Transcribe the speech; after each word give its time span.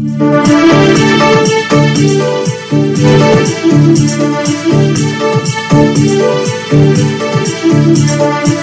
Thank 0.00 0.38
you. 8.48 8.57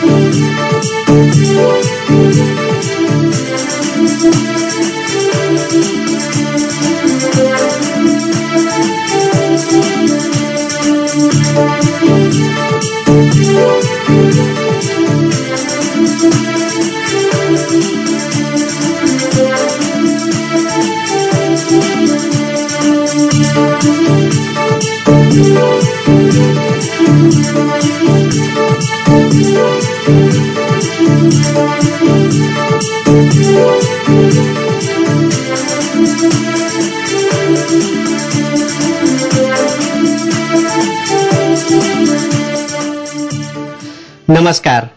नमस्कार। 44.46 44.88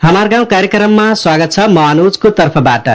हमार 0.00 0.28
गाउँ 0.28 0.44
कार्यक्रममा 0.46 1.02
स्वागत 1.14 1.52
छ 1.52 1.64
म 1.70 1.78
अनुजको 1.80 2.30
तर्फबाट। 2.38 2.88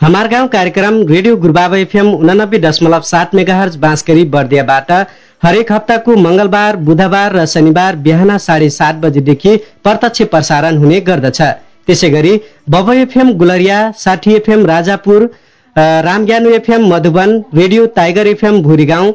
हमार 0.00 0.28
गाउँ 0.28 0.48
कार्यक्रम 0.48 1.02
रेडियो 1.08 1.36
गुरुबाबा 1.36 1.76
एफएम 1.78 2.08
उनानब्बे 2.14 2.58
दशमलव 2.58 3.00
सात 3.02 3.34
मेगाहर्ज 3.34 3.76
बाँसकरी 3.84 4.24
बर्दियाबाट 4.32 4.92
हरेक 5.42 5.72
हप्ताको 5.72 6.16
मंगलबार 6.18 6.76
बुधबार 6.88 7.36
र 7.36 7.44
शनिबार 7.46 7.96
बिहान 8.08 8.36
साढे 8.38 8.70
सात 8.70 9.04
बजेदेखि 9.04 9.56
प्रत्यक्ष 9.84 10.22
प्रसारण 10.32 10.78
हुने 10.78 11.00
गर्दछ। 11.02 11.42
त्यसै 11.86 12.10
गरी 12.10 12.34
बब 12.70 12.92
एफएम 12.96 13.36
गुलरिया 13.38 13.78
साठी 13.98 14.34
FM 14.34 14.66
Rajapur 14.66 15.30
रामज्ञानु 16.10 16.50
FM 16.56 16.92
Madhuban 16.94 17.40
radio 17.54 17.86
tiger 17.96 18.26
FM 18.28 18.62
Bhurigaon 18.62 19.14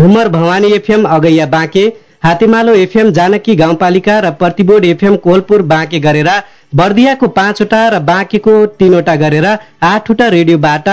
भुमर 0.00 0.28
Bhawani 0.28 0.68
FM 0.72 1.02
Agaiya 1.06 1.46
Banke 1.48 1.80
Hatemalo 2.24 2.74
FM 2.74 3.10
Janaki 3.12 3.54
गाउँपालिका 3.56 4.18
र 4.20 4.30
प्रतिबोर्ड 4.40 4.84
एफएम 4.84 5.16
कोलपुर 5.24 5.62
बाँके 5.72 5.98
गरेर 6.00 6.28
बर्दियाको 6.74 7.28
पाँचवटा 7.30 7.80
र 7.88 7.98
बाँकेको 8.02 8.54
तीनवटा 8.80 9.16
गरेर 9.22 9.46
आठवटा 9.84 10.28
रेडियोबाट 10.28 10.88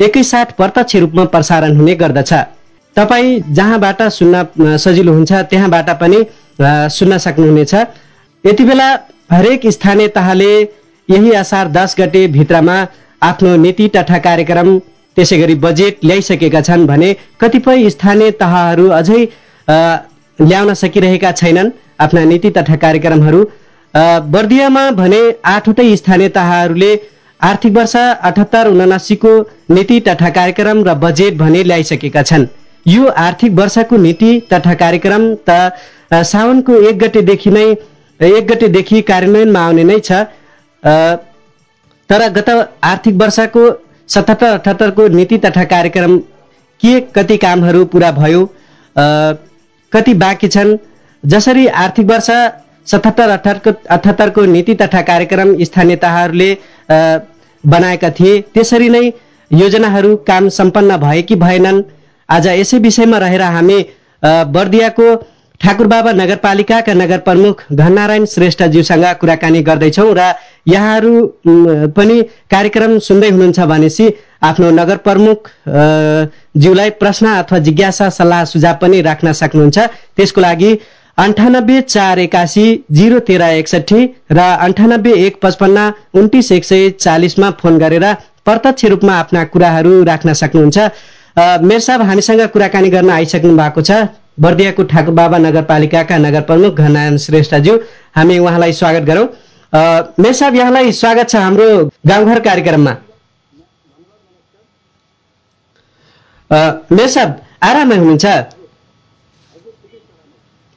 एकैसाथ 0.00 0.52
प्रत्यक्ष 0.58 0.96
रूपमा 0.96 1.24
प्रसारण 1.32 1.76
हुने 1.76 1.94
गर्दछ। 1.96 2.32
तपाईँ 2.96 3.40
जहाँबाट 3.50 4.02
सुन्न 4.12 4.76
सजिलो 4.78 5.12
हुन्छ 5.12 5.32
त्यहाँबाट 5.50 5.90
पनि 6.00 6.24
सुन्न 6.92 7.18
सक्नुहुनेछ। 7.18 7.74
यति 8.44 8.64
बेला 8.64 8.92
हरेक 9.32 9.66
स्थानीय 9.72 10.08
तहले 10.16 10.52
यही 11.08 11.32
असार 11.40 11.68
दस 11.72 11.96
गते 11.98 12.26
भित्रमा 12.28 12.76
आफ्नो 13.22 13.56
नीति 13.56 13.88
तथा 13.96 14.18
कार्यक्रम 14.20 14.78
त्यसै 15.16 15.38
गरी 15.38 15.54
बजेट 15.64 16.04
ल्याइसकेका 16.04 16.60
छन् 16.68 16.86
भने 16.86 17.08
कतिपय 17.40 17.88
स्थानीय 17.90 18.30
तहहरू 18.40 18.88
अझै 18.98 19.20
ल्याउन 20.38 20.74
सकिरहेका 20.74 21.32
छैनन् 21.40 21.70
आफ्ना 22.00 22.24
नीति 22.24 22.50
तथा 22.50 22.76
कार्यक्रमहरू। 22.84 23.40
बर्दियामा 24.34 24.84
भने 24.98 25.20
आठवटै 25.46 25.96
स्थानीय 25.96 26.28
तहहरूले 26.36 26.92
आर्थिक 27.40 27.72
वर्ष 27.76 27.94
अठहत्तर 27.96 28.68
उनासीको 28.68 29.32
नीति 29.70 30.00
तथा 30.08 30.28
कार्यक्रम 30.38 30.82
र 30.84 30.94
बजेट 31.04 31.36
भने 31.38 31.62
ल्याइसकेका 31.62 32.22
छन्। 32.22 32.46
यो 32.86 33.06
आर्थिक 33.06 33.52
वर्षको 33.52 33.96
नीति 33.96 34.30
तथा 34.52 34.74
कार्यक्रम 34.82 35.22
त 35.48 36.22
साउनको 36.26 36.80
एक 36.88 36.98
गतेदेखि 36.98 37.50
नै 37.50 37.66
एक 38.20 38.46
गतेदेखि 38.48 39.00
कार्यान्वयनमा 39.02 39.60
आउने 39.66 39.84
नै 39.84 39.98
छ। 40.00 40.24
तर 42.10 42.28
गत 42.32 42.48
आर्थिक 42.84 43.14
वर्षको 43.16 43.64
सतहत्तर 44.14 44.46
अठहत्तरको 44.48 45.06
नीति 45.08 45.38
तथा 45.38 45.64
कार्यक्रम 45.72 46.18
के 46.80 46.98
कति 47.16 47.36
कामहरू 47.36 47.84
पुरा 47.92 48.10
भयो 48.12 48.48
कति 49.92 50.14
बाँकी 50.14 50.48
छन्? 50.48 50.76
जसरी 51.24 51.66
आर्थिक 51.82 52.06
वर्ष 52.06 52.30
सतहत्तर 52.90 53.28
अठहत्तरको 53.30 53.94
अठहत्तरको 53.94 54.44
नीति 54.46 54.74
तथा 54.74 55.02
कार्यक्रम 55.10 55.54
स्थानीय 55.64 55.96
तहहरूले 56.04 56.50
बनाएका 57.64 58.10
थिए 58.10 58.40
त्यसरी 58.54 58.88
नै 58.90 59.04
योजनाहरू 59.50 60.14
काम 60.28 60.48
सम्पन्न 60.58 60.96
भए 60.98 61.22
कि 61.22 61.34
भएनन्? 61.36 61.82
आज 62.28 62.46
यसै 62.48 62.78
विषयमा 62.80 63.18
रहेर 63.18 63.42
हामी 63.42 63.78
बर्दियाको 64.56 65.06
ठाकुर 65.62 65.86
बाबा 65.86 66.12
नगरपालिकाका 66.12 66.92
नगर 66.94 67.18
प्रमुख 67.26 67.60
घननारायण 67.72 68.24
श्रेष्ठज्यूसँग 68.26 69.04
कुराकानी 69.20 69.60
गर्दैछौँ 69.62 70.14
र 70.14 70.22
यहाँहरू 70.68 71.12
पनि 71.96 72.16
कार्यक्रम 72.50 72.98
सुन्दै 72.98 73.28
हुनुहुन्छ 73.30 73.60
भनेपछि 73.72 74.06
आफ्नो 74.42 74.70
नगर 74.70 74.96
प्रमुख 75.06 75.50
ज्यूलाई 76.62 76.90
प्रश्न 76.98 77.26
अथवा 77.34 77.58
जिज्ञासा 77.66 78.08
सल्लाह 78.10 78.44
सुझाव 78.52 78.74
पनि 78.80 79.00
राख्न 79.02 79.32
सक्नुहुन्छ। 79.32 79.78
त्यसको 80.16 80.40
लागि 80.40 80.70
अन्ठानब्बे 81.18 81.80
चार 81.86 82.18
एकासी 82.18 82.66
जिरो 82.90 83.18
तेह्र 83.28 83.50
एकसठी 83.62 84.00
र 84.32 84.38
अन्ठानब्बे 84.66 85.12
एक 85.26 85.38
पचपन्न 85.42 85.92
उन्तिस 86.18 86.50
एक 86.52 86.64
सय 86.64 86.90
चालिसमा 86.98 87.50
फोन 87.62 87.78
गरेर 87.78 88.06
प्रत्यक्ष 88.44 88.84
रूपमा 88.92 89.14
आफ्ना 89.14 89.44
कुराहरू 89.54 90.02
राख्न 90.10 90.32
सक्नुहुन्छ। 90.42 90.78
मेर 91.62 91.80
साहब 91.80 92.02
हामीसँग 92.02 92.42
कुराकानी 92.50 92.90
गर्न 92.90 93.10
आइसक्नु 93.10 93.56
भएको 93.56 93.82
छ। 93.82 94.02
बर्दियाको 94.38 94.82
ठाकुर 94.90 95.14
बाबा 95.14 95.38
नगरपालिकाका 95.38 96.16
नगर 96.18 96.40
प्रमुख 96.48 96.74
घननारायण 96.74 97.16
श्रेष्ठज्यू 97.18 97.74
हामी 98.16 98.38
उहाँलाई 98.38 98.72
स्वागत 98.72 99.02
गरौँ। 99.06 99.26
मेर 100.20 100.32
साहब 100.32 100.54
यहाँलाई 100.56 100.92
स्वागत 100.92 101.28
छ 101.28 101.36
हाम्रो 101.36 101.68
गाउँघर 102.06 102.40
कार्यक्रममा। 102.40 102.94
मेर 106.92 107.08
साहब 107.08 107.40
आराममा 107.62 107.94
हुनुहुन्छ? 107.94 108.26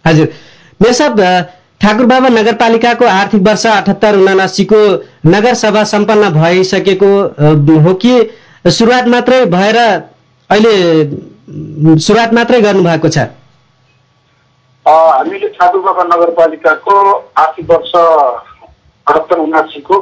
हजुर। 0.05 0.27
मेर 0.79 0.93
साहब 0.93 1.21
ठाकुर 1.81 2.05
बाबा 2.05 2.29
नगरपालिकाको 2.29 3.05
आर्थिक 3.05 3.41
वर्ष 3.47 3.65
अठहत्तर 3.67 4.15
उनासीको 4.17 4.81
नगरसभा 5.25 5.83
सम्पन्न 5.93 6.29
भइसकेको 6.33 7.11
हो 7.87 7.93
कि? 8.03 8.13
सुरुवात 8.67 9.07
मात्रै 9.07 9.45
भएर 9.55 9.77
अहिले 10.49 10.75
सुरुवात 11.99 12.33
मात्रै 12.33 12.61
गर्नुभएको 12.61 13.09
छ। 13.09 13.27
हामीले 14.85 15.47
ठाकुर 15.49 15.81
बाबा 15.81 16.03
नगरपालिकाको 16.05 16.95
आर्थिक 17.37 17.69
वर्ष 17.69 17.93
अठहत्तर 17.95 19.39
उनासीको 19.39 19.97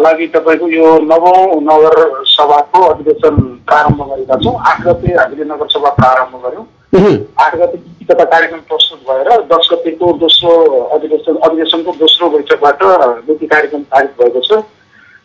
लागि 0.00 0.26
तपाईँको 0.34 0.68
यो 0.70 0.86
नवौँ 1.02 1.60
नगर 1.62 1.96
सभाको 2.32 2.82
अधिवेशन 2.84 3.40
प्रारम्भ 3.66 4.02
गरेका 4.10 4.36
छौँ। 4.38 4.54
आठ 4.62 4.80
गते 4.86 5.14
हामीले 5.14 5.44
नगर 5.44 5.68
सभा 5.74 5.90
प्रारम्भ 5.98 6.34
गऱ्यौँ। 6.44 6.66
आठ 7.42 7.56
गते 7.56 7.76
तथा 8.06 8.24
कार्यक्रम 8.24 8.60
प्रस्तुत 8.70 9.00
भएर 9.10 9.28
दस 9.50 9.68
गतेको 9.72 10.12
दोस्रो 10.22 10.54
अधिवेशन 10.94 11.36
अधिवेशनको 11.42 11.92
दोस्रो 11.98 12.30
बैठकबाट 12.30 12.82
नीति 13.28 13.46
कार्यक्रम 13.46 13.82
पारित 13.90 14.14
भएको 14.22 14.40
छ। 14.40 14.62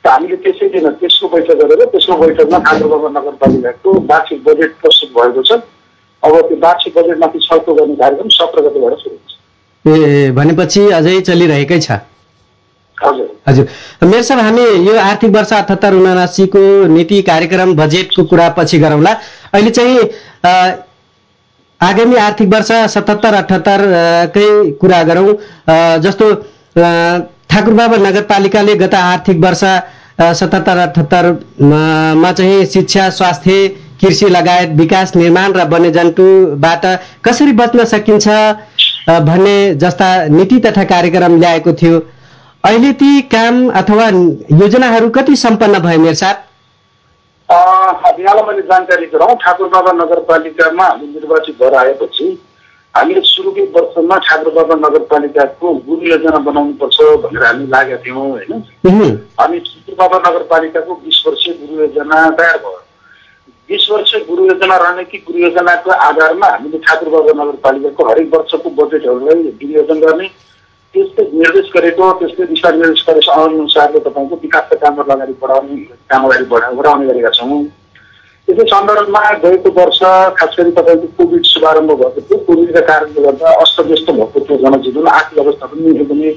र 0.05 0.09
हामीले 0.09 0.35
त्यसै 0.41 0.67
दिन 0.73 0.89
तेस्रो 0.97 1.29
बैठक 1.29 1.57
गरेर 1.61 1.85
तेस्रो 1.93 2.17
बैठकमा 2.17 2.57
ठाकुर 2.65 2.87
बाबा 2.89 3.09
नगरपालिकाको 3.19 3.89
वार्षिक 4.09 4.43
बजेट 4.43 4.71
प्रस्तुत 4.81 5.09
भएको 5.13 5.41
छ। 5.43 5.61
अब 6.23 6.33
त्यो 6.47 6.57
वार्षिक 6.63 6.93
बजेटमाथि 6.97 7.39
छलफल 7.43 7.73
गर्ने 7.79 7.95
कार्यक्रम 7.95 8.29
सत्र 8.35 8.61
गतेबाट 8.67 8.93
सुरु 8.99 9.15
हुन्छ। 9.15 9.97
ए 9.97 10.31
भनेपछि 10.37 10.81
अझै 10.99 11.19
चलिरहेकै 11.27 11.79
छ। 11.79 11.99
हजुर। 12.97 13.65
मेरो 14.03 14.23
साहब 14.23 14.39
हामी 14.41 14.63
यो 14.87 14.95
आर्थिक 14.99 15.31
वर्ष 15.35 15.51
अठहत्तर 15.53 15.93
उनासीको 15.93 16.61
नीति 16.93 17.21
कार्यक्रम 17.29 17.75
बजेटको 17.75 18.23
कुरा 18.31 18.47
पछि 18.57 18.77
गरौँला। 18.79 19.11
अहिले 19.53 19.71
चाहिँ 19.77 19.97
आगामी 21.81 22.15
आर्थिक 22.17 22.47
वर्ष 22.53 22.71
सतहत्तर 22.93 23.33
अठहत्तरकै 23.33 24.47
कुरा 24.81 25.01
गरौँ। 25.09 25.33
जस्तो 26.01 26.33
ठाकुर 27.49 27.73
बाबा 27.73 27.97
नगरपालिकाले 27.97 28.75
गत 28.75 28.93
आर्थिक 28.95 29.37
वर्ष 29.45 29.63
सतहत्तर 30.39 30.77
अठहत्तरमा 30.79 32.31
चाहिँ 32.31 32.65
शिक्षा 32.65 33.09
स्वास्थ्य 33.13 33.67
कृषि 34.01 34.27
लगायत 34.29 34.69
विकास 34.77 35.15
निर्माण 35.15 35.53
र 35.53 35.67
वन्यजन्तुबाट 35.69 36.85
कसरी 37.25 37.53
बच्न 37.59 37.85
सकिन्छ 37.87 38.27
भन्ने 39.27 39.57
जस्ता 39.81 40.09
नीति 40.29 40.59
तथा 40.61 40.83
कार्यक्रम 40.85 41.39
ल्याएको 41.39 41.73
थियो। 41.73 41.99
अहिले 42.63 42.91
ती 42.93 43.21
काम 43.31 43.69
अथवा 43.79 44.07
योजनाहरू 44.57 45.09
कति 45.17 45.35
सम्पन्न 45.37 45.79
भयो 45.79 45.99
मेरो 45.99 46.13
साथ 46.15 46.45
यहाँलाई 47.49 48.43
मैले 48.45 48.61
जानकारी 48.63 49.05
गराउँ 49.07 49.35
ठाकुर 49.43 49.67
बाबा 49.69 49.91
नगरपालिकामा 49.93 50.85
हामी 50.85 51.07
निर्वाचित 51.07 51.55
भएर 51.61 51.75
आएपछि 51.75 52.27
हामीले 52.95 53.21
सुरुकै 53.23 53.63
वर्षमा 53.75 54.17
ठाकुरबाबा 54.27 54.75
नगरपालिकाको 54.77 55.73
गुरु 55.87 56.07
योजना 56.07 56.37
बनाउनुपर्छ 56.45 56.97
भनेर 57.23 57.43
हामी 57.45 57.65
लागेका 57.67 58.03
थियौँ 58.03 58.29
होइन? 58.29 58.51
अनि 59.39 59.59
ठाकुरबाबा 59.59 60.17
नगरपालिकाको 60.29 60.93
बिस 61.05 61.23
वर्षीय 61.27 61.53
गुरु 61.61 61.81
योजना 61.81 62.29
तयार 62.31 62.57
भयो। 62.57 62.81
बिस 63.69 63.89
वर्षीय 63.91 64.19
गुरु 64.27 64.45
योजना 64.45 64.75
रणनीतिक 64.77 65.23
गुरु 65.27 65.39
योजनाको 65.39 65.91
आधारमा 65.91 66.47
हामीले 66.47 66.77
ठाकुरबाबा 66.87 67.31
नगरपालिकाको 67.39 68.03
हरेक 68.09 68.27
वर्षको 68.35 68.69
बजेटहरूलाई 68.77 69.41
विनियोजन 69.59 69.99
गर्ने 69.99 70.27
त्यस्तै 70.93 71.23
निर्देश 71.33 71.67
गरेको 71.73 72.11
त्यस्तै 72.19 72.45
दिशा 72.51 72.71
निर्देश 72.77 73.03
गरेको 73.09 73.31
अनुसारले 73.41 73.99
तपाईँको 74.07 74.35
विकासका 74.43 74.75
कामहरू 74.83 75.11
अगाडि 75.11 75.35
बढाउने 75.41 75.75
काम 76.07 76.25
अगाडि 76.27 76.45
बढा 76.53 76.71
बढाउने 76.79 77.07
गरेका 77.11 77.31
छौँ। 77.39 77.59
त्यसै 78.47 78.65
सन्दर्भमा 78.71 79.21
गएको 79.43 79.69
वर्ष 79.79 79.99
खास 80.39 80.55
गरी 80.59 80.71
तपाईँको 80.79 81.07
कोभिड 81.19 81.43
शुभारम्भ 81.51 81.91
भएको 81.91 82.21
थियो। 82.23 82.37
कोभिडका 82.47 82.81
कारणले 82.87 83.21
गर्दा 83.27 83.51
अस्तव्यस्त 83.65 84.11
भएको 84.11 84.45
थियो। 84.47 84.57
जनजीवन 84.63 85.07
आर्थिक 85.17 85.39
अवस्था 85.45 85.65
पनि 85.73 85.89
एकदमै 85.91 86.31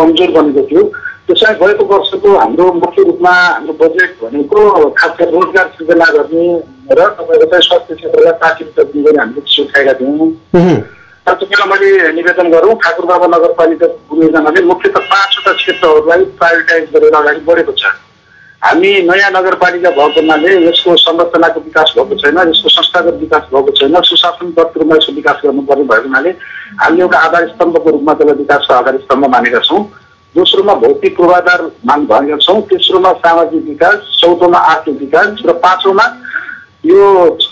कमजोर 0.00 0.30
बनेको 0.38 0.62
थियो। 0.70 0.82
त्यसमा 1.30 1.52
गएको 1.62 1.84
वर्षको 1.86 2.36
हाम्रो 2.36 2.72
मुख्य 2.74 3.02
रूपमा 3.06 3.30
हाम्रो 3.30 3.72
बजेट 3.80 4.16
भनेको 4.22 4.60
खास 4.98 5.12
गरी 5.20 5.30
रोजगार 5.30 5.66
सृजना 5.76 6.06
गर्ने 6.14 6.46
र 6.90 7.08
तपाईँको 7.18 7.46
चाहिँ 7.50 7.62
स्वास्थ्य 7.62 7.94
क्षेत्रलाई 7.94 8.32
प्राथमिकता 8.40 8.82
दिँदै 8.90 9.12
हामीले 9.18 9.42
सुखाएका 9.46 9.92
थियौँ। 10.00 10.28
त्यसमा 11.30 11.64
मैले 11.70 12.12
निवेदन 12.12 12.50
गरौँ 12.50 12.74
ठाकुरबाबा 12.82 13.26
नगरपालिका 13.34 13.86
योजनाले 14.18 14.62
मुख्यतः 14.66 15.06
पाँचवटा 15.10 15.52
क्षेत्रहरूलाई 15.60 16.24
प्रायोरिटाइज 16.40 16.88
गरेर 16.94 17.14
अगाडि 17.14 17.40
बढेको 17.46 17.72
छ। 17.78 17.94
हामी 18.62 18.90
नयाँ 19.08 19.30
नगरपालिका 19.30 19.90
भएको 19.90 20.20
हुनाले 20.20 20.50
यसको 20.66 20.96
संरचनाको 20.98 21.60
विकास 21.60 21.94
भएको 21.96 22.14
छैन 22.22 22.38
यसको 22.50 22.68
संस्थागत 22.68 23.14
विकास 23.22 23.48
भएको 23.54 23.70
छैन 23.78 24.00
सुशासन 24.10 24.52
रूपमा 24.58 24.96
यसको 24.96 25.12
विकास 25.14 25.40
गर्नुपर्ने 25.44 25.84
भएको 25.84 26.08
हुनाले 26.08 26.30
हामीले 26.82 27.02
एउटा 27.02 27.18
आधार 27.30 27.48
स्तम्भको 27.54 27.90
रूपमा 27.90 28.14
त्यसलाई 28.18 28.36
विकासको 28.42 28.74
आधार 28.74 28.98
स्तम्भ 29.06 29.30
मानेका 29.30 29.60
छौँ। 29.70 29.82
दोस्रोमा 30.34 30.74
भौतिक 30.82 31.16
पूर्वाधार 31.16 31.62
मान 31.86 32.06
भनेका 32.06 32.36
छौँ 32.38 32.60
तेस्रोमा 32.70 33.12
सामाजिक 33.22 33.62
विकास 33.68 33.96
चौथोमा 34.20 34.58
आर्थिक 34.72 35.00
विकास 35.00 35.42
र 35.46 35.52
पाँचौँमा 35.64 36.04
यो 36.86 36.98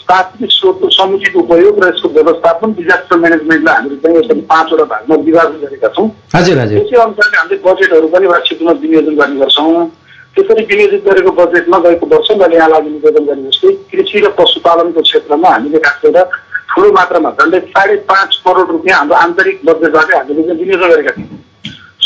प्राथमिक 0.07 0.51
स्रोतको 0.53 0.89
समुचित 0.91 1.37
उपयोग 1.37 1.83
र 1.85 1.89
यसको 1.89 2.09
व्यवस्थापन 2.09 2.73
डिजास्टर 2.73 3.17
म्यानेजमेन्टलाई 3.19 3.75
हामीले 3.75 3.97
चाहिँ 4.03 4.19
एकदम 4.19 4.41
पाँचवटा 4.53 4.85
भागमा 4.93 5.17
विभाजन 5.25 5.59
गरेका 5.65 5.89
छौँ। 5.97 6.09
त्यसै 6.33 6.55
अनुसारले 6.55 7.39
हामीले 7.39 7.59
बजेटहरू 7.67 8.09
पनि 8.15 8.27
वार्षिक 8.27 8.63
रूपमा 8.63 8.73
विनियोजन 8.81 9.15
गर्ने 9.21 9.41
गर्छौँ। 9.41 9.87
त्यसरी 10.37 10.65
विनियोजित 10.71 11.03
गरेको 11.09 11.31
बजेटमा 11.41 11.79
गएको 11.89 12.07
वर्ष 12.15 12.31
मैले 12.41 12.57
यहाँलाई 12.57 12.81
निवेदन 12.89 13.25
गरे 13.27 13.43
जस्तै 13.49 13.73
कृषि 13.91 14.19
र 14.23 14.31
पशुपालनको 14.39 15.03
क्षेत्रमा 15.03 15.49
हामीले 15.51 15.79
खास 15.83 16.01
गरेर 16.05 16.25
ठुलो 16.71 16.93
मात्रामा 16.93 17.31
झन्डै 17.43 17.61
साढे 17.75 17.97
पाँच 18.13 18.41
करोड 18.47 18.71
रुपियाँ 18.71 18.99
हाम्रो 18.99 19.17
आन्तरिक 19.25 19.61
बजेटबाटै 19.67 20.17
हामीले 20.17 20.43
चाहिँ 20.47 20.59
विनियोजन 20.63 20.89
गरेका 20.95 21.13
थियौँ। 21.19 21.37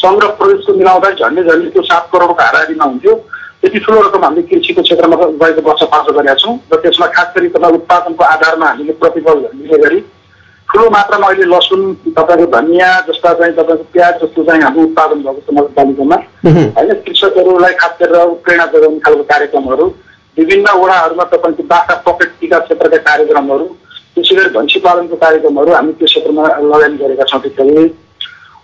सङ्ग्रह 0.03 0.31
प्रदेशको 0.39 0.73
मिलाउँदा 0.79 1.11
झन्डै 1.21 1.43
झन्डै 1.43 1.71
त्यो 1.75 1.83
सात 1.91 2.09
करोडको 2.13 2.43
हाराहारीमा 2.43 2.85
हुन्थ्यो। 2.85 3.15
त्यति 3.63 3.79
ठुलो 3.79 4.01
रकम 4.03 4.25
हामीले 4.25 4.43
कृषिको 4.51 4.83
क्षेत्रमा 4.83 5.17
गएको 5.17 5.63
वर्ष 5.69 5.83
पाँच 5.93 6.07
गरेका 6.15 6.35
छौँ 6.43 6.55
र 6.73 6.77
त्यसमा 6.83 7.07
खास 7.17 7.29
गरी 7.37 7.49
तपाईँ 7.55 7.75
उत्पादनको 7.75 8.25
आधारमा 8.25 8.67
हामीले 8.67 8.93
प्रतिफल 9.03 9.41
दिने 9.53 9.79
गरी 9.85 10.01
ठुलो 10.69 10.89
मात्रामा 10.91 11.27
अहिले 11.29 11.47
लसुन 11.47 11.83
तपाईँको 12.17 12.47
धनियाँ 12.57 12.91
जस्ता 13.09 13.33
चाहिँ 13.39 13.55
तपाईँको 13.55 13.85
प्याज 13.93 14.15
जस्तो 14.23 14.45
चाहिँ 14.45 14.63
हाम्रो 14.63 14.83
उत्पादन 14.83 15.23
भएको 15.23 15.41
छ 15.47 15.55
नगरपालिकामा 15.59 16.17
होइन 16.77 16.93
कृषकहरूलाई 17.07 17.75
खास 17.83 17.95
गरेर 18.01 18.35
प्रेरणा 18.45 18.67
जोगाउने 18.73 19.01
खालको 19.05 19.25
कार्यक्रमहरू 19.33 19.87
विभिन्न 20.37 20.67
वडाहरूमा 20.83 21.25
तपाईँको 21.33 21.63
बाख्रा 21.73 21.97
पकेट 22.07 22.31
टिका 22.41 22.59
क्षेत्रका 22.67 22.99
कार्यक्रमहरू 23.09 23.67
त्यसै 24.15 24.35
गरी 24.37 24.51
भैँसी 24.57 24.79
पालनको 24.87 25.17
कार्यक्रमहरू 25.25 25.73
हामी 25.73 25.93
त्यो 26.01 26.07
क्षेत्रमा 26.07 26.43
लगानी 26.73 26.97
गरेका 27.03 27.25
छौँ। 27.31 27.41
त्यसरी 27.47 27.85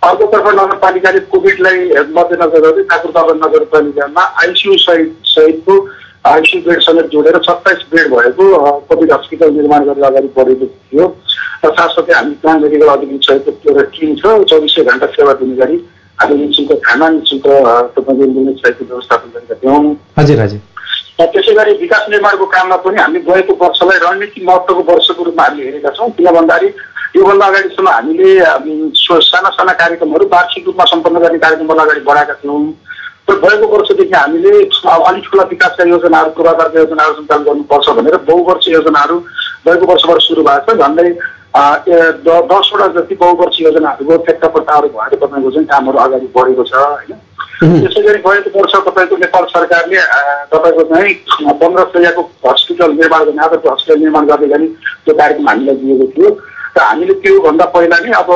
अर्कोतर्फ 0.02 0.46
नगरपालिकाले 0.54 1.20
कोभिडलाई 1.30 1.78
मध्यनजर 2.16 2.60
गर्दै 2.64 2.82
ठाकुरबाबा 2.90 3.32
नगरपालिकामा 3.38 4.22
आइसियु 4.42 4.76
सहित 4.78 5.10
सहितको 5.26 5.74
आइसियु 6.28 6.62
बेड 6.66 6.80
समेत 6.82 7.06
जोडेर 7.12 7.38
सत्ताइस 7.48 7.82
बेड 7.92 8.06
भएको 8.14 8.44
कोभिड 8.90 9.12
हस्पिटल 9.12 9.50
निर्माण 9.58 9.84
गरेर 9.88 10.04
अगाडि 10.04 10.30
बढेको 10.36 10.66
थियो। 10.66 11.06
र 11.64 11.70
साथसाथै 11.74 12.12
हामी 12.14 12.34
कहाँ 12.42 12.58
मेडिकल 12.60 12.88
अधिकारी 12.88 13.18
सहितको 13.26 13.70
एउटा 13.70 13.84
टिम 13.98 14.14
छ 14.22 14.38
चौबिसै 14.50 14.84
घन्टा 14.84 15.06
सेवा 15.18 15.32
दिने 15.42 15.56
गरी 15.60 15.76
हामी 16.18 16.34
निशुल्क 16.46 16.80
खाना 16.86 17.08
निशुल्क 17.18 17.46
तपाईँको 17.98 18.24
एम्बुलेन्स 18.24 18.60
सहितको 18.62 18.84
व्यवस्थापन 18.84 19.28
गरेका 19.34 19.54
थियौँ। 19.62 19.96
हजुर 20.18 20.40
हजुर। 20.40 20.60
त्यसै 21.18 21.52
गरी 21.54 21.72
विकास 21.78 22.06
निर्माणको 22.10 22.46
काममा 22.54 22.76
पनि 22.86 23.00
हामी 23.00 23.20
गएको 23.26 23.54
वर्षलाई 23.62 23.98
रणनीति 24.02 24.44
महत्त्वको 24.46 24.82
वर्षको 24.92 25.24
रूपमा 25.24 25.44
हामीले 25.44 25.66
हेरेका 25.66 25.90
छौँ। 25.98 26.10
किन 26.14 26.30
भन्दाखेरि 26.36 26.68
योभन्दा 27.16 27.46
अगाडिसम्म 27.46 27.88
हामीले 27.88 28.31
साना 29.22 29.49
साना 29.50 29.72
कार्यक्रमहरू 29.72 30.26
वार्षिक 30.32 30.66
रूपमा 30.66 30.84
सम्पन्न 30.90 31.19
गर्ने 31.20 31.38
कार्यक्रमहरू 31.38 31.81
अगाडि 31.81 32.00
बढाएका 32.08 32.34
थियौँ। 32.43 32.60
र 33.28 33.34
गएको 33.38 33.66
वर्षदेखि 33.69 34.14
हामीले 34.14 34.50
अलिक 34.50 35.25
ठुला 35.25 35.44
विकासका 35.49 35.84
योजनाहरू 35.88 36.31
पूर्वाधारका 36.37 36.81
योजनाहरू 36.81 37.14
सञ्चालन 37.14 37.44
गर्नुपर्छ 37.44 37.88
भनेर 37.99 38.16
बहुवर्ष 38.28 38.69
योजनाहरू 38.69 39.16
गएको 39.66 39.87
वर्षबाट 39.87 40.20
सुरु 40.22 40.43
भएको 40.43 40.72
छ। 40.72 40.78
झन्डै 40.78 41.08
दसवटा 42.25 42.87
जति 42.96 43.14
बहुवर्ष 43.14 43.61
योजनाहरूको 43.61 44.16
ठेक्कापट्टाहरू 44.26 44.88
भएर 44.88 45.16
तपाईँको 45.16 45.50
चाहिँ 45.50 45.66
कामहरू 45.69 45.99
अगाडि 45.99 46.28
बढेको 46.37 46.64
छ 46.64 46.75
होइन? 46.75 47.16
त्यसै 47.58 48.02
गरी 48.02 48.19
गएको 48.25 48.58
वर्ष 48.58 48.75
तपाईँको 48.88 49.16
नेपाल 49.25 49.44
सरकारले 49.52 50.00
तपाईँको 50.52 50.82
चाहिँ 50.93 51.14
पन्ध्र 51.61 51.84
सयको 51.94 52.22
हस्पिटल 52.46 52.93
निर्माण 53.00 53.25
गर्ने 53.25 53.43
आदर्श 53.44 53.66
हस्पिटल 53.72 54.00
निर्माण 54.00 54.26
गर्ने 54.26 54.46
गरी 54.54 54.66
त्यो 55.04 55.14
कार्यक्रम 55.14 55.49
हामीलाई 55.49 55.76
दिएको 55.82 56.06
थियो। 56.16 56.31
हामीले 56.82 57.14
त्योभन्दा 57.22 57.64
पहिला 57.75 57.96
नै 57.98 58.12
अब 58.20 58.30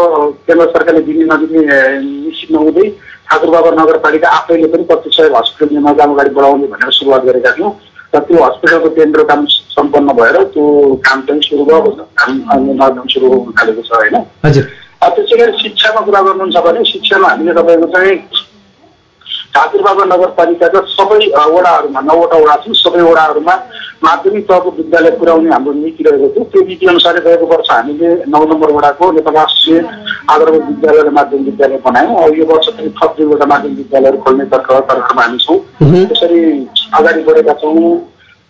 केन्द्र 0.47 0.67
सरकारले 0.67 1.01
दिने 1.09 1.25
नदिने 1.25 1.63
निश्चित 2.03 2.51
नहुँदै 2.53 2.89
ठाकुरबाबा 3.31 3.71
नगरपालिका 3.81 4.29
आफैले 4.39 4.69
पनि 4.73 4.85
पच्चिस 4.91 5.17
सय 5.17 5.31
हस्पिटल 5.37 5.75
निर्माण 5.75 5.95
अगाडि 5.95 6.31
बढाउने 6.37 6.67
भनेर 6.67 6.91
सुरुवात 6.99 7.23
गरेका 7.25 7.51
थियौँ। 7.57 7.73
र 8.15 8.19
त्यो 8.29 8.43
हस्पिटलको 8.45 8.89
टेन्डर 8.97 9.23
काम 9.31 9.45
सम्पन्न 9.49 10.13
भएर 10.19 10.37
त्यो 10.53 10.65
काम 11.07 11.21
चाहिँ 11.27 11.43
सुरु 11.49 11.65
भयो 11.65 11.91
काम 12.21 13.07
सुरु 13.09 13.27
हुन 13.33 13.53
थालेको 13.59 13.83
छ 13.83 13.93
होइन? 13.93 14.17
त्यसै 15.03 15.37
गरी 15.37 15.53
शिक्षामा 15.63 16.01
कुरा 16.07 16.21
गर्नुहुन्छ 16.23 16.57
भने 16.67 16.85
शिक्षामा 16.93 17.29
हामीले 17.29 17.53
तपाईँको 17.53 17.87
चाहिँ 17.95 18.17
ठाकुरबाबा 19.55 20.05
नगरपालिकाका 20.13 20.81
सबै 20.91 21.21
वडाहरूमा 21.55 22.01
नौवटा 22.09 22.37
वडा 22.43 22.57
छन् 22.65 22.75
सबै 22.77 23.03
वडाहरूमा 23.03 23.55
माध्यमिक 24.05 24.45
तहको 24.49 24.71
विद्यालय 24.77 25.11
पुर्याउने 25.19 25.51
हाम्रो 25.53 25.73
नीति 25.73 26.05
रहेको 26.05 26.29
थियो। 26.35 26.45
त्यो 26.53 26.63
नीति 26.69 26.87
अनुसार 26.93 27.19
गएको 27.27 27.47
वर्ष 27.47 27.71
हामीले 27.71 28.09
नौ 28.29 28.45
नम्बर 28.53 28.71
वडाको 28.77 29.11
नेपाल 29.13 29.35
राष्ट्रिय 29.35 29.79
आधारभूत 30.31 30.65
विद्यालय 30.71 31.03
र 31.03 31.11
माध्यमिक 31.19 31.47
विद्यालय 31.47 31.79
बनायौँ। 31.85 32.17
अब 32.23 32.39
यो 32.39 32.47
वर्ष 32.47 32.69
पनि 32.79 32.89
थप 32.99 33.15
दुईवटा 33.19 33.47
माध्यमिक 33.53 33.79
विद्यालयहरू 33.79 34.19
खोल्ने 34.25 34.45
तर्फ 34.55 34.73
तर्फमा 34.91 35.23
हामी 35.23 35.39
छौँ। 35.45 35.59
त्यसरी 36.09 36.41
अगाडि 36.99 37.23
बढेका 37.29 37.55
छौँ। 37.63 37.95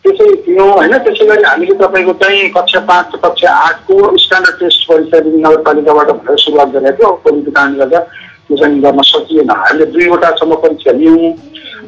त्यसै 0.05 0.27
थियौँ 0.47 0.71
होइन 0.71 0.97
त्यसै 0.99 1.27
गरी 1.27 1.43
हामीले 1.45 1.75
तपाईँको 1.83 2.13
चाहिँ 2.23 2.49
कक्षा 2.57 2.81
पाँच 2.89 3.21
कक्षा 3.25 3.51
आठको 3.67 3.95
स्ट्यान्डर्ड 4.19 4.57
टेस्ट 4.61 4.89
परीक्षा 4.89 5.19
नगरपालिकाबाट 5.27 6.11
भनेर 6.11 6.39
सुरुवात 6.45 6.69
गरेको 6.75 6.97
थियो। 6.97 7.13
कोभिडको 7.23 7.51
कारणले 7.51 7.79
गर्दा 7.85 8.01
त्यो 8.49 8.57
चाहिँ 8.57 8.81
गर्न 8.83 9.03
सकिएन। 9.03 9.51
हामीले 9.51 9.87
दुईवटासम्म 9.93 10.55
परीक्षा 10.63 10.93
लियौँ 10.93 11.33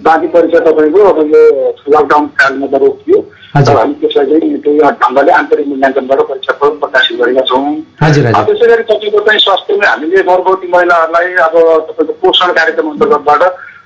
बाँकी 0.04 0.26
परीक्षा 0.34 0.61
तपाईँको 0.66 1.00
अब 1.11 1.18
यो 1.32 1.42
लकडाउन 1.88 2.26
कारणमा 2.38 2.66
त 2.66 2.80
रोकियो। 2.82 3.18
र 3.54 3.76
हामी 3.78 3.94
त्यसलाई 4.00 4.26
चाहिँ 4.26 4.58
त्यही 4.64 4.78
ढङ्गले 5.02 5.32
आन्तरिक 5.32 5.66
मूल्याङ्कनबाट 5.68 6.20
परीक्षा 6.30 6.52
प्रकाशित 6.61 7.16
गरेका 7.20 7.42
छौँ। 7.50 7.75
त्यसै 8.00 8.66
गरी 8.66 8.82
तपाईँको 8.82 9.20
चाहिँ 9.26 9.40
स्वास्थ्यमा 9.40 9.87
हामीले 9.88 10.23
गर्भवती 10.30 10.66
महिलाहरूलाई 10.75 11.28
अब 11.46 11.54
तपाईँको 11.88 12.12
पोषण 12.23 12.52
कार्यक्रम 12.58 12.90
अन्तर्गतबाट 12.90 13.42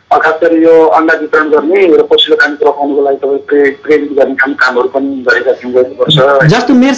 खास 0.09 0.37
गरी 0.43 0.63
यो 0.65 0.75
अन्डा 0.97 1.15
वितरण 1.21 1.49
गर्ने 1.53 1.81
र 1.97 2.03
पछिल्लो 2.11 2.37
खाने 2.41 2.57
पकाउनुको 2.65 3.03
लागि 3.05 3.19
तपाईँ 3.23 3.73
प्रेरित 3.85 4.13
गर्ने 4.19 4.35
काम 4.41 4.53
कामहरू 4.57 4.89
पनि 4.89 5.25
गरेका 5.29 5.53
थियौँ 5.61 5.85
वर्ष 6.01 6.17
जस्तो 6.49 6.75
मेयर 6.75 6.95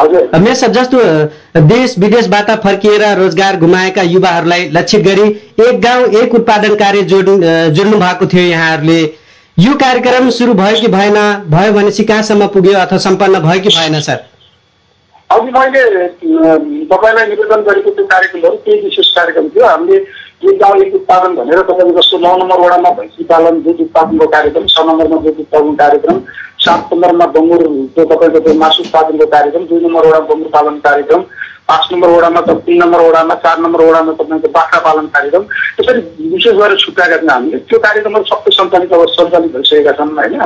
साहब 0.00 0.72
जस्तो 0.72 0.98
देश 1.68 1.94
विदेशबाट 1.98 2.50
फर्किएर 2.62 3.02
रोजगार 3.18 3.56
गुमाएका 3.60 4.02
युवाहरूलाई 4.02 4.68
लक्षित 4.72 5.02
गरी 5.04 5.28
एक 5.66 5.80
गाउँ 5.80 6.06
एक 6.22 6.34
उत्पादन 6.34 6.74
कार्य 6.74 7.02
जोड्नु 7.02 7.36
जोड्नु 7.74 7.98
भएको 7.98 8.26
थियो 8.26 8.42
यहाँहरूले। 8.42 9.00
यो 9.56 9.74
कार्यक्रम 9.76 10.30
सुरु 10.30 10.54
भयो 10.54 10.80
कि 10.80 10.88
भएन? 10.88 11.16
भयो 11.50 11.72
भनेपछि 11.72 12.04
कहाँसम्म 12.04 12.46
पुग्यो 12.48 12.78
अथवा 12.78 12.98
सम्पन्न 12.98 13.40
भयो 13.40 13.60
कि 13.60 13.68
भएन 13.68 14.00
सर? 14.00 14.24
अघि 15.30 15.50
मैले 15.52 16.06
तपाईँलाई 16.86 17.26
निवेदन 17.26 17.60
गरेको 17.68 17.90
त्यो 17.90 18.04
कार्यक्रमहरू 18.06 18.56
केही 18.56 18.80
विशेष 18.80 19.08
कार्यक्रम 19.14 19.48
थियो? 19.48 19.66
हामीले 19.66 19.98
एक 20.42 20.58
गाउँ 20.58 20.80
एक 20.82 20.94
उत्पादन 20.94 21.34
भनेर 21.36 21.60
तपाईँको 21.62 22.00
जस्तो 22.00 22.18
नौ 22.18 22.36
नम्बर 22.36 22.60
वडामा 22.60 22.90
भैँसी 22.98 23.24
पालन 23.24 23.60
दुध 23.62 23.80
उत्पादनको 23.80 24.26
कार्यक्रम 24.26 24.66
छ 24.66 24.84
नम्बरमा 24.88 25.16
दुध 25.20 25.38
उत्पादन 25.40 25.74
कार्यक्रम 25.76 26.18
सात 26.64 26.92
नम्बरमा 26.92 27.26
बङ्गुर 27.34 27.62
त्यो 27.94 28.04
तपाईँको 28.06 28.40
त्यो 28.40 28.54
मासु 28.56 28.82
उत्पादनको 28.82 29.26
कार्यक्रम 29.34 29.64
दुई 29.68 29.80
नम्बर 29.84 30.06
वडा 30.06 30.20
बङ्गुर 30.30 30.50
पालन 30.56 30.78
कार्यक्रम 30.86 31.22
पाँच 31.68 31.88
नम्बर 31.92 32.08
वडामा 32.10 32.40
त 32.40 32.56
तिन 32.66 32.82
नम्बर 32.82 33.00
वडामा 33.00 33.34
चार 33.44 33.58
नम्बर 33.60 33.84
वडामा 33.84 34.12
तपाईँको 34.22 34.48
बाख्रा 34.56 34.80
पालन 34.88 35.06
कार्यक्रम 35.14 35.44
यसरी 35.80 36.00
विशेष 36.32 36.54
गरेर 36.56 36.76
छुट्याएका 36.84 37.16
छन् 37.20 37.30
हामीले। 37.30 37.58
त्यो 37.68 37.78
कार्यक्रमहरू 37.84 38.24
सबै 38.32 38.56
सञ्चालित 38.56 38.92
अब 38.92 39.06
सञ्चालित 39.12 39.52
भइसकेका 39.54 39.92
छन् 40.00 40.16
होइन? 40.18 40.42